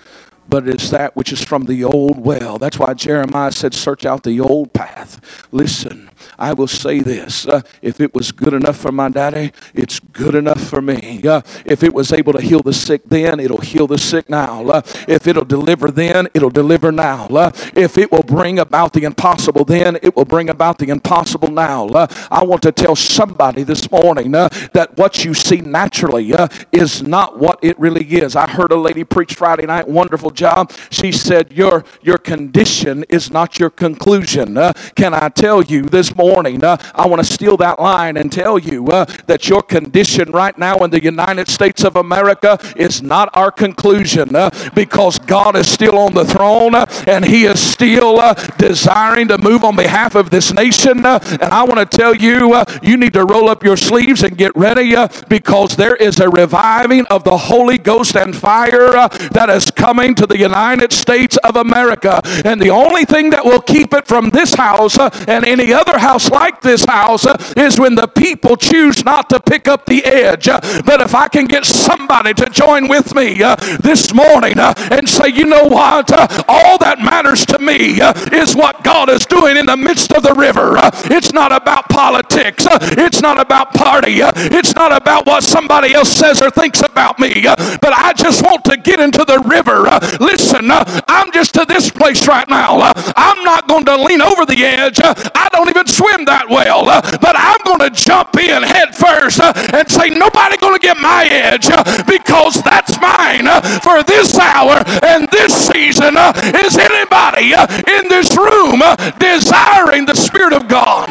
but 0.49 0.67
it's 0.67 0.89
that 0.91 1.15
which 1.15 1.31
is 1.31 1.43
from 1.43 1.65
the 1.65 1.83
old 1.83 2.19
well. 2.19 2.57
That's 2.57 2.79
why 2.79 2.93
Jeremiah 2.93 3.51
said, 3.51 3.73
Search 3.73 4.05
out 4.05 4.23
the 4.23 4.39
old 4.39 4.73
path. 4.73 5.47
Listen, 5.51 6.06
I 6.39 6.53
will 6.53 6.67
say 6.67 6.99
this 6.99 7.47
uh, 7.47 7.61
if 7.81 7.99
it 7.99 8.13
was 8.13 8.31
good 8.31 8.53
enough 8.53 8.77
for 8.77 8.91
my 8.91 9.09
daddy, 9.09 9.51
it's 9.73 9.99
good 9.99 10.35
enough 10.35 10.61
for 10.61 10.81
me. 10.81 11.21
Uh, 11.23 11.41
if 11.65 11.83
it 11.83 11.93
was 11.93 12.13
able 12.13 12.33
to 12.33 12.41
heal 12.41 12.61
the 12.61 12.73
sick 12.73 13.01
then, 13.05 13.39
it'll 13.39 13.61
heal 13.61 13.87
the 13.87 13.97
sick 13.97 14.29
now. 14.29 14.63
Uh, 14.67 14.81
if 15.07 15.25
it'll 15.25 15.45
deliver 15.45 15.89
then, 15.89 16.27
it'll 16.33 16.51
deliver 16.51 16.91
now. 16.91 17.25
Uh, 17.27 17.51
if 17.75 17.97
it 17.97 18.11
will 18.11 18.23
bring 18.23 18.59
about 18.59 18.93
the 18.93 19.03
impossible 19.03 19.65
then, 19.65 19.97
it 20.03 20.15
will 20.15 20.25
bring 20.25 20.49
about 20.49 20.77
the 20.77 20.89
impossible 20.89 21.49
now. 21.49 21.87
Uh, 21.87 22.07
I 22.29 22.43
want 22.43 22.61
to 22.63 22.71
tell 22.71 22.95
somebody 22.95 23.63
this 23.63 23.89
morning 23.89 24.35
uh, 24.35 24.49
that 24.73 24.95
what 24.97 25.25
you 25.25 25.33
see 25.33 25.61
naturally 25.61 26.33
is 26.71 27.01
not 27.01 27.39
what 27.39 27.59
it 27.63 27.79
really 27.79 28.03
is. 28.03 28.35
I 28.35 28.47
heard 28.47 28.71
a 28.71 28.77
lady 28.77 29.03
preach 29.03 29.33
Friday 29.33 29.65
night, 29.65 29.87
wonderful 29.87 30.29
job. 30.29 30.71
She 30.91 31.11
said, 31.11 31.51
Your, 31.51 31.83
your 32.03 32.17
condition 32.17 33.05
is 33.09 33.31
not 33.31 33.59
your 33.59 33.71
conclusion. 33.71 34.55
can 34.95 35.13
I 35.15 35.29
tell 35.29 35.63
you 35.63 35.83
this 35.83 36.15
morning? 36.15 36.26
Morning, 36.27 36.61
uh, 36.61 36.75
I 36.93 37.07
want 37.07 37.25
to 37.25 37.33
steal 37.33 37.55
that 37.57 37.79
line 37.79 38.17
and 38.17 38.29
tell 38.29 38.59
you 38.59 38.87
uh, 38.87 39.05
that 39.27 39.47
your 39.47 39.61
condition 39.61 40.29
right 40.31 40.57
now 40.57 40.75
in 40.79 40.89
the 40.89 41.01
United 41.01 41.47
States 41.47 41.85
of 41.85 41.95
America 41.95 42.59
is 42.75 43.01
not 43.01 43.29
our 43.33 43.49
conclusion 43.49 44.35
uh, 44.35 44.49
because 44.75 45.19
God 45.19 45.55
is 45.55 45.71
still 45.71 45.97
on 45.97 46.13
the 46.13 46.25
throne 46.25 46.75
uh, 46.75 46.85
and 47.07 47.23
He 47.23 47.45
is 47.45 47.59
still 47.61 48.19
uh, 48.19 48.33
desiring 48.57 49.29
to 49.29 49.37
move 49.37 49.63
on 49.63 49.77
behalf 49.77 50.15
of 50.15 50.29
this 50.29 50.51
nation. 50.51 51.05
Uh, 51.05 51.19
and 51.31 51.43
I 51.43 51.63
want 51.63 51.79
to 51.79 51.97
tell 51.97 52.13
you, 52.13 52.61
you 52.81 52.97
need 52.97 53.13
to 53.13 53.23
roll 53.23 53.47
up 53.47 53.63
your 53.63 53.77
sleeves 53.77 54.23
and 54.23 54.37
get 54.37 54.53
ready 54.57 54.95
because 55.29 55.77
there 55.77 55.95
is 55.95 56.19
a 56.19 56.29
reviving 56.29 57.05
of 57.07 57.23
the 57.23 57.37
Holy 57.37 57.77
Ghost 57.77 58.17
and 58.17 58.35
fire 58.35 58.91
that 59.31 59.49
is 59.49 59.71
coming 59.71 60.13
to 60.15 60.27
the 60.27 60.37
United 60.37 60.91
States 60.91 61.37
of 61.37 61.55
America. 61.55 62.19
And 62.43 62.59
the 62.61 62.71
only 62.71 63.05
thing 63.05 63.29
that 63.29 63.45
will 63.45 63.61
keep 63.61 63.93
it 63.93 64.05
from 64.07 64.29
this 64.29 64.53
house 64.55 64.97
and 64.99 65.45
any 65.45 65.71
other 65.71 65.97
house 65.97 66.16
house 66.17 66.31
like 66.31 66.61
this 66.61 66.83
house 66.85 67.25
uh, 67.27 67.37
is 67.55 67.79
when 67.79 67.93
the 67.93 68.07
people 68.07 68.55
choose 68.55 69.05
not 69.05 69.29
to 69.29 69.39
pick 69.39 69.67
up 69.67 69.85
the 69.85 70.03
edge. 70.03 70.47
Uh, 70.47 70.59
but 70.83 70.99
if 70.99 71.13
I 71.13 71.27
can 71.27 71.45
get 71.45 71.63
somebody 71.63 72.33
to 72.33 72.49
join 72.49 72.87
with 72.87 73.13
me 73.13 73.43
uh, 73.43 73.55
this 73.81 74.13
morning 74.13 74.57
uh, 74.57 74.73
and 74.91 75.07
say, 75.07 75.27
you 75.27 75.45
know 75.45 75.65
what? 75.65 76.11
Uh, 76.11 76.27
all 76.47 76.79
that 76.79 76.99
matters 76.99 77.45
to 77.47 77.59
me 77.59 78.01
uh, 78.01 78.13
is 78.33 78.55
what 78.55 78.83
God 78.83 79.09
is 79.09 79.27
doing 79.27 79.57
in 79.57 79.67
the 79.67 79.77
midst 79.77 80.11
of 80.11 80.23
the 80.23 80.33
river. 80.33 80.73
it's 81.13 81.33
not 81.33 81.51
about 81.51 81.87
politics. 81.89 82.65
it's 82.97 83.21
not 83.21 83.39
about 83.39 83.73
party. 83.73 84.17
it's 84.57 84.73
not 84.73 84.91
about 84.91 85.27
what 85.27 85.43
somebody 85.43 85.93
else 85.93 86.09
says 86.09 86.41
or 86.41 86.49
thinks 86.49 86.81
about 86.81 87.19
me. 87.19 87.43
but 87.43 87.93
I 87.93 88.13
just 88.15 88.41
want 88.41 88.65
to 88.65 88.77
get 88.77 88.99
into 88.99 89.23
the 89.23 89.39
river. 89.45 89.83
listen, 90.19 90.71
I'm 90.71 91.31
just 91.31 91.53
to 91.55 91.65
this 91.65 91.91
place 91.91 92.27
right 92.27 92.47
now. 92.49 92.91
I'm 93.15 93.43
not 93.43 93.67
going 93.67 93.85
to 93.85 94.01
lean 94.01 94.21
over 94.21 94.45
the 94.45 94.65
edge. 94.65 94.99
I 95.03 95.49
don't 95.51 95.69
even 95.69 95.85
swim 95.85 96.06
that 96.25 96.47
well, 96.49 96.89
uh, 96.89 97.01
but 97.19 97.35
I'm 97.37 97.59
going 97.63 97.79
to 97.79 97.89
jump 97.89 98.35
in 98.37 98.63
head 98.63 98.95
first 98.95 99.39
uh, 99.39 99.53
and 99.73 99.89
say, 99.89 100.09
Nobody 100.09 100.57
going 100.57 100.73
to 100.73 100.79
get 100.79 100.97
my 100.97 101.25
edge 101.25 101.67
uh, 101.69 101.83
because 102.07 102.61
that's 102.63 102.99
mine 102.99 103.45
for 103.81 104.03
this 104.03 104.37
hour 104.37 104.83
and 105.03 105.27
this 105.29 105.53
season. 105.67 106.15
Is 106.63 106.77
anybody 106.77 107.53
in 107.53 108.09
this 108.09 108.35
room 108.37 108.81
desiring 109.19 110.05
the 110.05 110.15
Spirit 110.15 110.53
of 110.53 110.67
God? 110.67 111.09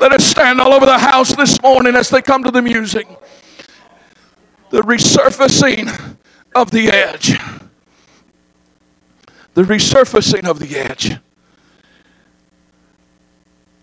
Let 0.00 0.12
us 0.12 0.24
stand 0.26 0.60
all 0.60 0.72
over 0.72 0.86
the 0.86 0.98
house 0.98 1.34
this 1.34 1.60
morning 1.62 1.94
as 1.94 2.10
they 2.10 2.22
come 2.22 2.44
to 2.44 2.50
the 2.50 2.62
music. 2.62 3.06
The 4.70 4.82
resurfacing 4.82 6.16
of 6.54 6.70
the 6.70 6.88
edge. 6.88 7.38
The 9.54 9.62
resurfacing 9.62 10.48
of 10.48 10.58
the 10.58 10.76
edge. 10.76 11.16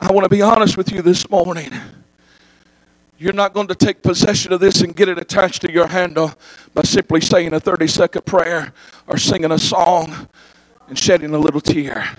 I 0.02 0.12
want 0.12 0.26
to 0.26 0.30
be 0.30 0.42
honest 0.42 0.78
with 0.78 0.92
you 0.92 1.04
this 1.04 1.30
morning. 1.30 1.72
You're 3.20 3.34
not 3.34 3.54
going 3.54 3.68
to 3.68 3.76
take 3.76 4.02
possession 4.02 4.52
of 4.52 4.60
this 4.60 4.82
and 4.82 4.96
get 4.96 5.08
it 5.08 5.20
attached 5.20 5.62
to 5.62 5.72
your 5.72 5.86
handle 5.86 6.34
by 6.74 6.82
simply 6.82 7.22
saying 7.22 7.54
a 7.54 7.60
30 7.60 7.86
second 7.86 8.26
prayer 8.26 8.74
or 9.06 9.18
singing 9.20 9.52
a 9.52 9.60
song 9.60 10.28
and 10.88 10.98
shedding 10.98 11.36
a 11.36 11.38
little 11.38 11.62
tear. 11.62 12.16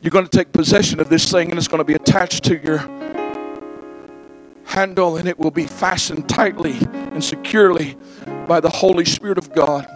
You're 0.00 0.10
going 0.10 0.26
to 0.26 0.34
take 0.34 0.50
possession 0.50 0.98
of 0.98 1.10
this 1.10 1.30
thing 1.30 1.50
and 1.50 1.58
it's 1.58 1.68
going 1.68 1.78
to 1.80 1.84
be 1.84 1.92
attached 1.92 2.42
to 2.44 2.58
your 2.58 2.78
handle 4.64 5.18
and 5.18 5.28
it 5.28 5.38
will 5.38 5.50
be 5.50 5.66
fastened 5.66 6.26
tightly 6.26 6.78
and 6.90 7.22
securely 7.22 7.96
by 8.46 8.60
the 8.60 8.70
Holy 8.70 9.04
Spirit 9.04 9.36
of 9.36 9.52
God. 9.52 9.86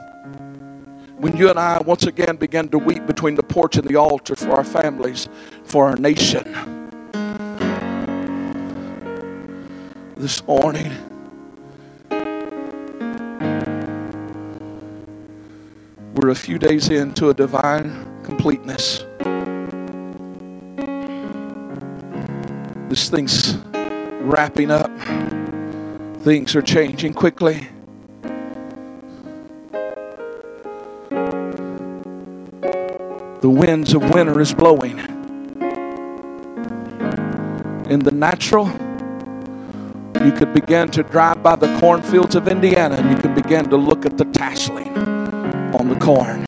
When 1.23 1.37
you 1.37 1.51
and 1.51 1.59
I 1.59 1.81
once 1.81 2.05
again 2.05 2.35
begin 2.35 2.69
to 2.71 2.79
weep 2.79 3.07
between 3.07 3.37
the 3.37 3.45
porch 3.45 3.77
and 3.77 3.87
the 3.87 3.95
altar 3.95 4.35
for 4.35 4.51
our 4.51 4.65
families, 4.65 5.29
for 5.73 5.87
our 5.87 5.97
nation. 5.97 6.45
This 10.19 10.47
morning, 10.47 10.93
we're 16.15 16.29
a 16.29 16.35
few 16.35 16.59
days 16.59 16.91
into 16.91 17.31
a 17.31 17.35
divine 17.35 18.07
completeness. 18.23 19.07
This 22.91 23.09
thing's 23.09 23.57
wrapping 24.21 24.71
up. 24.71 24.91
Things 26.21 26.55
are 26.55 26.61
changing 26.61 27.15
quickly. 27.15 27.67
The 33.41 33.49
winds 33.49 33.95
of 33.95 34.11
winter 34.11 34.39
is 34.39 34.53
blowing. 34.53 35.12
In 37.93 38.01
the 38.01 38.11
natural, 38.11 38.69
you 40.25 40.33
could 40.33 40.55
begin 40.55 40.91
to 40.93 41.03
drive 41.03 41.43
by 41.43 41.57
the 41.57 41.79
cornfields 41.79 42.35
of 42.35 42.49
Indiana 42.49 42.95
and 42.95 43.11
you 43.11 43.19
can 43.19 43.35
begin 43.35 43.69
to 43.69 43.77
look 43.77 44.07
at 44.07 44.17
the 44.17 44.25
tasseling 44.25 44.97
on 45.79 45.91
the 45.91 45.97
corn. 45.97 46.43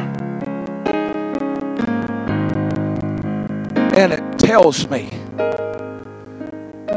And 3.94 4.14
it 4.14 4.38
tells 4.38 4.88
me 4.88 5.10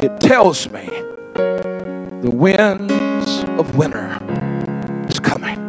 it 0.01 0.17
tells 0.21 0.69
me 0.69 0.85
the 2.21 2.31
winds 2.33 3.43
of 3.59 3.75
winter 3.75 4.17
is 5.09 5.19
coming. 5.19 5.59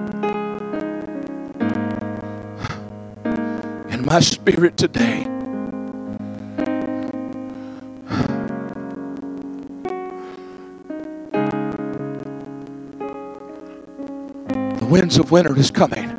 In 3.90 4.04
my 4.04 4.20
spirit 4.20 4.76
today, 4.76 5.26
winds 14.98 15.16
of 15.16 15.30
winter 15.30 15.56
is 15.56 15.70
coming. 15.70 16.10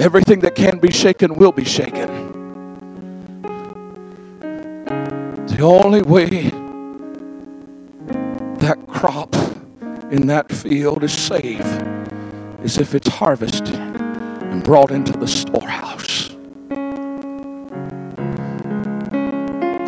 Everything 0.00 0.40
that 0.40 0.54
can 0.54 0.78
be 0.78 0.90
shaken 0.90 1.34
will 1.34 1.52
be 1.52 1.66
shaken. 1.66 2.08
The 5.46 5.58
only 5.60 6.00
way 6.00 6.48
that 8.60 8.78
crop 8.88 9.36
in 10.10 10.26
that 10.28 10.50
field 10.50 11.04
is 11.04 11.12
safe 11.12 11.60
is 12.62 12.78
if 12.78 12.94
it's 12.94 13.08
harvested 13.08 13.74
and 13.74 14.64
brought 14.64 14.90
into 14.90 15.12
the 15.12 15.28
storehouse. 15.28 16.30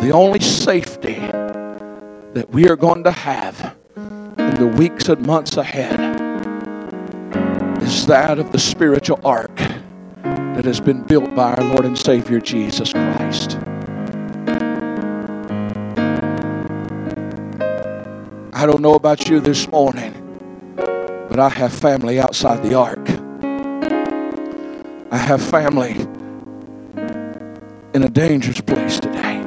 The 0.03 0.11
only 0.13 0.41
safety 0.41 1.15
that 1.15 2.45
we 2.51 2.69
are 2.69 2.75
going 2.75 3.03
to 3.05 3.11
have 3.11 3.75
in 4.37 4.53
the 4.53 4.67
weeks 4.77 5.09
and 5.09 5.25
months 5.25 5.57
ahead 5.57 6.06
that 8.05 8.37
of 8.37 8.51
the 8.51 8.59
spiritual 8.59 9.19
ark 9.25 9.55
that 10.23 10.65
has 10.65 10.79
been 10.79 11.01
built 11.03 11.33
by 11.35 11.53
our 11.53 11.63
Lord 11.63 11.85
and 11.85 11.97
Savior 11.97 12.39
Jesus 12.39 12.91
Christ. 12.93 13.57
I 18.53 18.65
don't 18.65 18.81
know 18.81 18.95
about 18.95 19.29
you 19.29 19.39
this 19.39 19.67
morning, 19.69 20.13
but 20.75 21.39
I 21.39 21.49
have 21.49 21.73
family 21.73 22.19
outside 22.19 22.63
the 22.63 22.75
ark. 22.75 23.09
I 25.11 25.17
have 25.17 25.41
family 25.41 25.93
in 27.93 28.03
a 28.03 28.09
dangerous 28.09 28.61
place 28.61 28.99
today. 28.99 29.43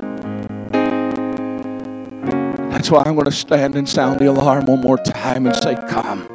That's 2.71 2.91
why 2.91 3.03
I'm 3.05 3.15
going 3.15 3.27
to 3.27 3.33
stand 3.33 3.77
and 3.77 3.89
sound 3.89 4.19
the 4.21 4.27
alarm 4.27 4.67
one 4.67 4.81
more 4.81 4.97
time 4.97 5.47
and 5.47 5.55
say, 5.57 5.77
come, 5.89 6.27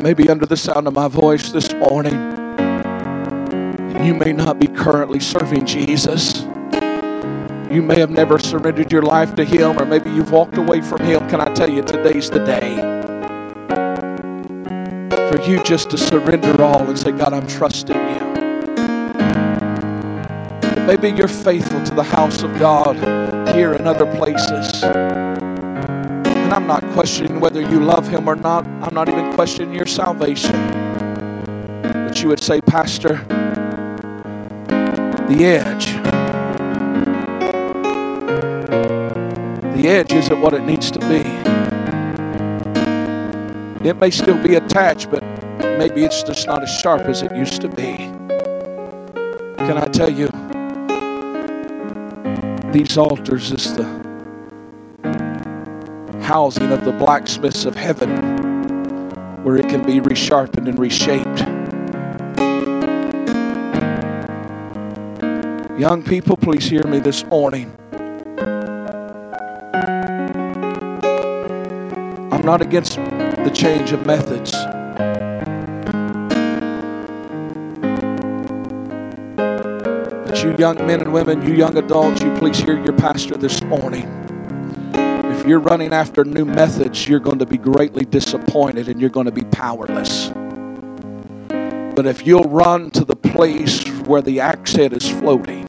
You 0.00 0.04
may 0.04 0.14
be 0.14 0.30
under 0.30 0.46
the 0.46 0.56
sound 0.56 0.86
of 0.86 0.94
my 0.94 1.08
voice 1.08 1.52
this 1.52 1.74
morning. 1.74 2.14
You 4.02 4.14
may 4.14 4.32
not 4.32 4.58
be 4.58 4.66
currently 4.66 5.20
serving 5.20 5.66
Jesus. 5.66 6.40
You 7.70 7.82
may 7.82 8.00
have 8.00 8.08
never 8.08 8.38
surrendered 8.38 8.90
your 8.90 9.02
life 9.02 9.34
to 9.34 9.44
Him, 9.44 9.78
or 9.78 9.84
maybe 9.84 10.08
you've 10.08 10.32
walked 10.32 10.56
away 10.56 10.80
from 10.80 11.00
Him. 11.02 11.28
Can 11.28 11.42
I 11.42 11.52
tell 11.52 11.68
you, 11.68 11.82
today's 11.82 12.30
the 12.30 12.42
day 12.42 12.76
for 15.30 15.38
you 15.42 15.62
just 15.64 15.90
to 15.90 15.98
surrender 15.98 16.62
all 16.62 16.88
and 16.88 16.98
say, 16.98 17.12
God, 17.12 17.34
I'm 17.34 17.46
trusting 17.46 17.94
you. 17.94 18.20
maybe 20.86 21.10
you're 21.10 21.28
faithful 21.28 21.84
to 21.84 21.94
the 21.94 22.02
house 22.02 22.42
of 22.42 22.58
God 22.58 22.96
here 23.54 23.74
and 23.74 23.86
other 23.86 24.06
places. 24.16 24.82
And 26.50 26.56
I'm 26.56 26.66
not 26.66 26.82
questioning 26.94 27.38
whether 27.38 27.60
you 27.60 27.78
love 27.78 28.08
Him 28.08 28.28
or 28.28 28.34
not, 28.34 28.66
I'm 28.82 28.92
not 28.92 29.08
even 29.08 29.32
questioning 29.34 29.72
your 29.72 29.86
salvation. 29.86 30.50
But 31.80 32.20
you 32.20 32.28
would 32.28 32.42
say, 32.42 32.60
Pastor, 32.60 33.18
the 35.28 35.44
edge 35.44 35.94
The 39.76 39.88
edge 39.88 40.12
isn't 40.12 40.40
what 40.40 40.52
it 40.52 40.62
needs 40.64 40.90
to 40.90 40.98
be. 40.98 41.22
It 43.88 43.96
may 43.98 44.10
still 44.10 44.42
be 44.42 44.56
attached, 44.56 45.08
but 45.08 45.22
maybe 45.78 46.04
it's 46.04 46.24
just 46.24 46.48
not 46.48 46.64
as 46.64 46.80
sharp 46.80 47.02
as 47.02 47.22
it 47.22 47.32
used 47.36 47.60
to 47.60 47.68
be. 47.68 47.96
Can 49.56 49.78
I 49.78 49.86
tell 49.86 50.10
you, 50.10 50.28
these 52.72 52.98
altars 52.98 53.52
is 53.52 53.76
the 53.76 53.99
housing 56.30 56.70
of 56.70 56.84
the 56.84 56.92
blacksmiths 56.92 57.64
of 57.64 57.74
heaven 57.74 58.08
where 59.42 59.56
it 59.56 59.68
can 59.68 59.84
be 59.84 60.00
resharpened 60.00 60.68
and 60.68 60.78
reshaped. 60.78 61.40
Young 65.76 66.04
people, 66.04 66.36
please 66.36 66.70
hear 66.70 66.86
me 66.86 67.00
this 67.00 67.24
morning. 67.24 67.74
I'm 72.30 72.42
not 72.42 72.62
against 72.62 72.94
the 72.94 73.50
change 73.52 73.90
of 73.90 74.06
methods. 74.06 74.52
But 80.26 80.44
you 80.44 80.54
young 80.60 80.76
men 80.86 81.00
and 81.00 81.12
women, 81.12 81.42
you 81.42 81.54
young 81.54 81.76
adults, 81.76 82.22
you 82.22 82.32
please 82.36 82.58
hear 82.58 82.80
your 82.80 82.92
pastor 82.92 83.36
this 83.36 83.64
morning. 83.64 84.29
If 85.40 85.46
you're 85.46 85.58
running 85.58 85.94
after 85.94 86.22
new 86.22 86.44
methods, 86.44 87.08
you're 87.08 87.18
going 87.18 87.38
to 87.38 87.46
be 87.46 87.56
greatly 87.56 88.04
disappointed 88.04 88.90
and 88.90 89.00
you're 89.00 89.08
going 89.08 89.24
to 89.24 89.32
be 89.32 89.44
powerless. 89.44 90.28
But 91.48 92.04
if 92.04 92.26
you'll 92.26 92.44
run 92.44 92.90
to 92.90 93.06
the 93.06 93.16
place 93.16 93.88
where 94.00 94.20
the 94.20 94.40
axe 94.40 94.74
head 94.74 94.92
is 94.92 95.08
floating, 95.08 95.66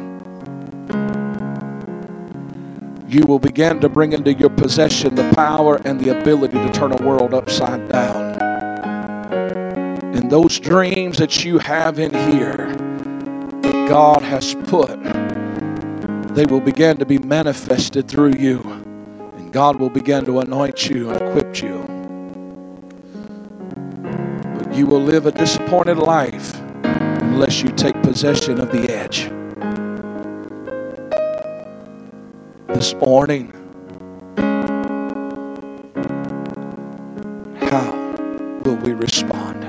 you 3.07 3.25
will 3.25 3.39
begin 3.39 3.79
to 3.79 3.87
bring 3.87 4.11
into 4.11 4.33
your 4.33 4.49
possession 4.49 5.15
the 5.15 5.31
power 5.35 5.79
and 5.85 6.01
the 6.01 6.19
ability 6.19 6.57
to 6.57 6.69
turn 6.73 6.91
a 6.91 7.01
world 7.01 7.33
upside 7.33 7.87
down. 7.87 8.35
And 10.13 10.29
those 10.29 10.59
dreams 10.59 11.17
that 11.19 11.45
you 11.45 11.59
have 11.59 11.97
in 11.97 12.13
here 12.33 12.75
that 13.61 13.85
God 13.87 14.21
has 14.21 14.53
put, 14.65 15.01
they 16.35 16.45
will 16.45 16.59
begin 16.59 16.97
to 16.97 17.05
be 17.05 17.19
manifested 17.19 18.09
through 18.09 18.33
you. 18.33 18.70
God 19.51 19.75
will 19.75 19.89
begin 19.89 20.23
to 20.25 20.39
anoint 20.39 20.89
you 20.89 21.09
and 21.09 21.21
equip 21.21 21.61
you. 21.61 21.83
But 24.57 24.73
you 24.73 24.85
will 24.85 25.01
live 25.01 25.25
a 25.25 25.31
disappointed 25.33 25.97
life 25.97 26.57
unless 26.83 27.61
you 27.61 27.69
take 27.69 28.01
possession 28.01 28.61
of 28.61 28.71
the 28.71 28.89
edge. 28.89 29.29
This 32.67 32.93
morning, 32.95 33.51
how 37.69 37.91
will 38.63 38.77
we 38.77 38.93
respond? 38.93 39.65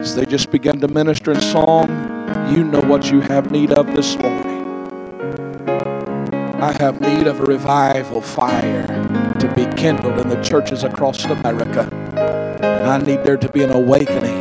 As 0.00 0.14
they 0.14 0.26
just 0.26 0.52
begin 0.52 0.80
to 0.80 0.86
minister 0.86 1.32
in 1.32 1.40
song, 1.40 1.88
you 2.54 2.62
know 2.62 2.82
what 2.82 3.10
you 3.10 3.20
have 3.20 3.50
need 3.50 3.72
of 3.72 3.88
this 3.96 4.16
morning. 4.16 4.33
I 6.64 6.72
have 6.80 6.98
need 6.98 7.26
of 7.26 7.40
a 7.40 7.42
revival 7.42 8.22
fire 8.22 8.86
to 9.38 9.52
be 9.54 9.66
kindled 9.76 10.18
in 10.18 10.30
the 10.30 10.42
churches 10.42 10.82
across 10.82 11.22
America. 11.26 11.86
And 12.62 12.86
I 12.86 12.96
need 12.96 13.22
there 13.22 13.36
to 13.36 13.50
be 13.50 13.62
an 13.62 13.70
awakening 13.70 14.38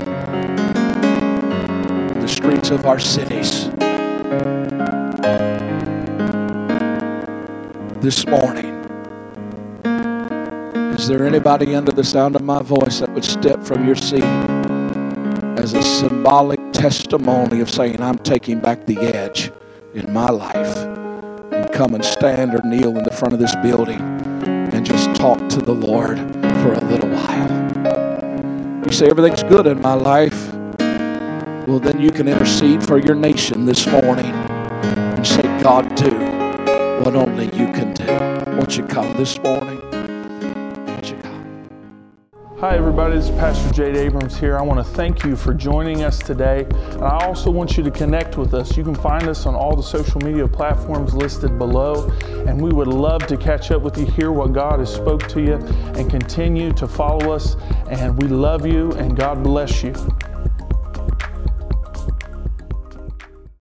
in 2.14 2.20
the 2.22 2.28
streets 2.30 2.70
of 2.72 2.86
our 2.86 2.98
cities. 2.98 3.68
This 8.00 8.26
morning, 8.26 8.74
is 10.96 11.10
there 11.10 11.28
anybody 11.28 11.76
under 11.76 11.92
the 11.92 12.06
sound 12.06 12.38
of 12.38 12.42
my 12.42 12.62
voice 12.62 13.02
that 13.02 13.10
would 13.10 13.26
step 13.26 13.62
from 13.66 13.86
your 13.86 13.98
seat 13.98 14.24
as 15.60 15.74
a 15.74 15.84
symbolic 15.84 16.62
testimony 16.72 17.60
of 17.60 17.70
saying, 17.70 18.02
I'm 18.02 18.18
taking 18.20 18.62
back 18.62 18.86
the 18.86 18.98
edge 19.00 19.52
in 19.94 20.14
my 20.14 20.30
life 20.30 21.03
come 21.74 21.96
and 21.96 22.06
stand 22.06 22.54
or 22.54 22.62
kneel 22.64 22.96
in 22.98 23.04
the 23.04 23.12
front 23.12 23.34
of 23.34 23.40
this 23.40 23.56
building 23.58 24.00
and 24.46 24.86
just 24.86 25.14
talk 25.16 25.40
to 25.50 25.60
the 25.60 25.74
Lord 25.74 26.18
for 26.62 26.74
a 26.74 26.86
little 26.86 27.10
while? 27.10 28.86
You 28.86 28.92
say, 28.92 29.10
everything's 29.10 29.44
good 29.44 29.66
in 29.66 29.82
my 29.82 29.94
life. 29.94 30.54
Well, 31.68 31.80
then 31.80 32.00
you 32.00 32.12
can 32.12 32.28
intercede 32.28 32.84
for 32.84 33.00
your 33.00 33.16
nation 33.16 33.66
this 33.66 33.88
morning 33.88 34.34
and 34.34 35.26
say, 35.26 35.42
God, 35.62 35.96
do 35.96 36.12
what 37.04 37.16
only 37.16 37.46
you 37.46 37.68
can 37.74 37.94
do. 37.94 38.52
Won't 38.56 38.78
you 38.78 38.86
come 38.86 39.18
this 39.18 39.40
morning? 39.40 39.83
Hi, 42.64 42.78
everybody. 42.78 43.18
Is 43.18 43.30
Pastor 43.32 43.70
Jade 43.74 43.98
Abrams 43.98 44.38
here. 44.38 44.58
I 44.58 44.62
want 44.62 44.80
to 44.80 44.90
thank 44.94 45.26
you 45.26 45.36
for 45.36 45.54
joining 45.54 46.06
us 46.06 46.18
today. 46.18 46.66
And 46.70 47.04
I 47.04 47.26
also 47.26 47.52
want 47.52 47.76
you 47.76 47.84
to 47.84 47.92
connect 47.92 48.38
with 48.38 48.54
us. 48.54 48.78
You 48.78 48.86
can 48.86 48.96
find 48.96 49.28
us 49.28 49.46
on 49.46 49.54
all 49.54 49.76
the 49.76 49.84
social 49.84 50.22
media 50.22 50.48
platforms 50.48 51.14
listed 51.14 51.60
below. 51.60 52.10
And 52.48 52.62
we 52.62 52.72
would 52.72 52.88
love 52.88 53.28
to 53.28 53.36
catch 53.36 53.72
up 53.72 53.82
with 53.82 53.98
you, 53.98 54.06
hear 54.06 54.32
what 54.32 54.54
God 54.54 54.80
has 54.80 54.94
spoke 54.94 55.28
to 55.28 55.42
you, 55.42 55.56
and 55.56 56.10
continue 56.10 56.72
to 56.72 56.88
follow 56.88 57.34
us. 57.34 57.58
And 57.90 58.18
we 58.18 58.30
love 58.30 58.66
you, 58.66 58.94
and 58.94 59.18
God 59.18 59.44
bless 59.44 59.84
you. 59.84 59.94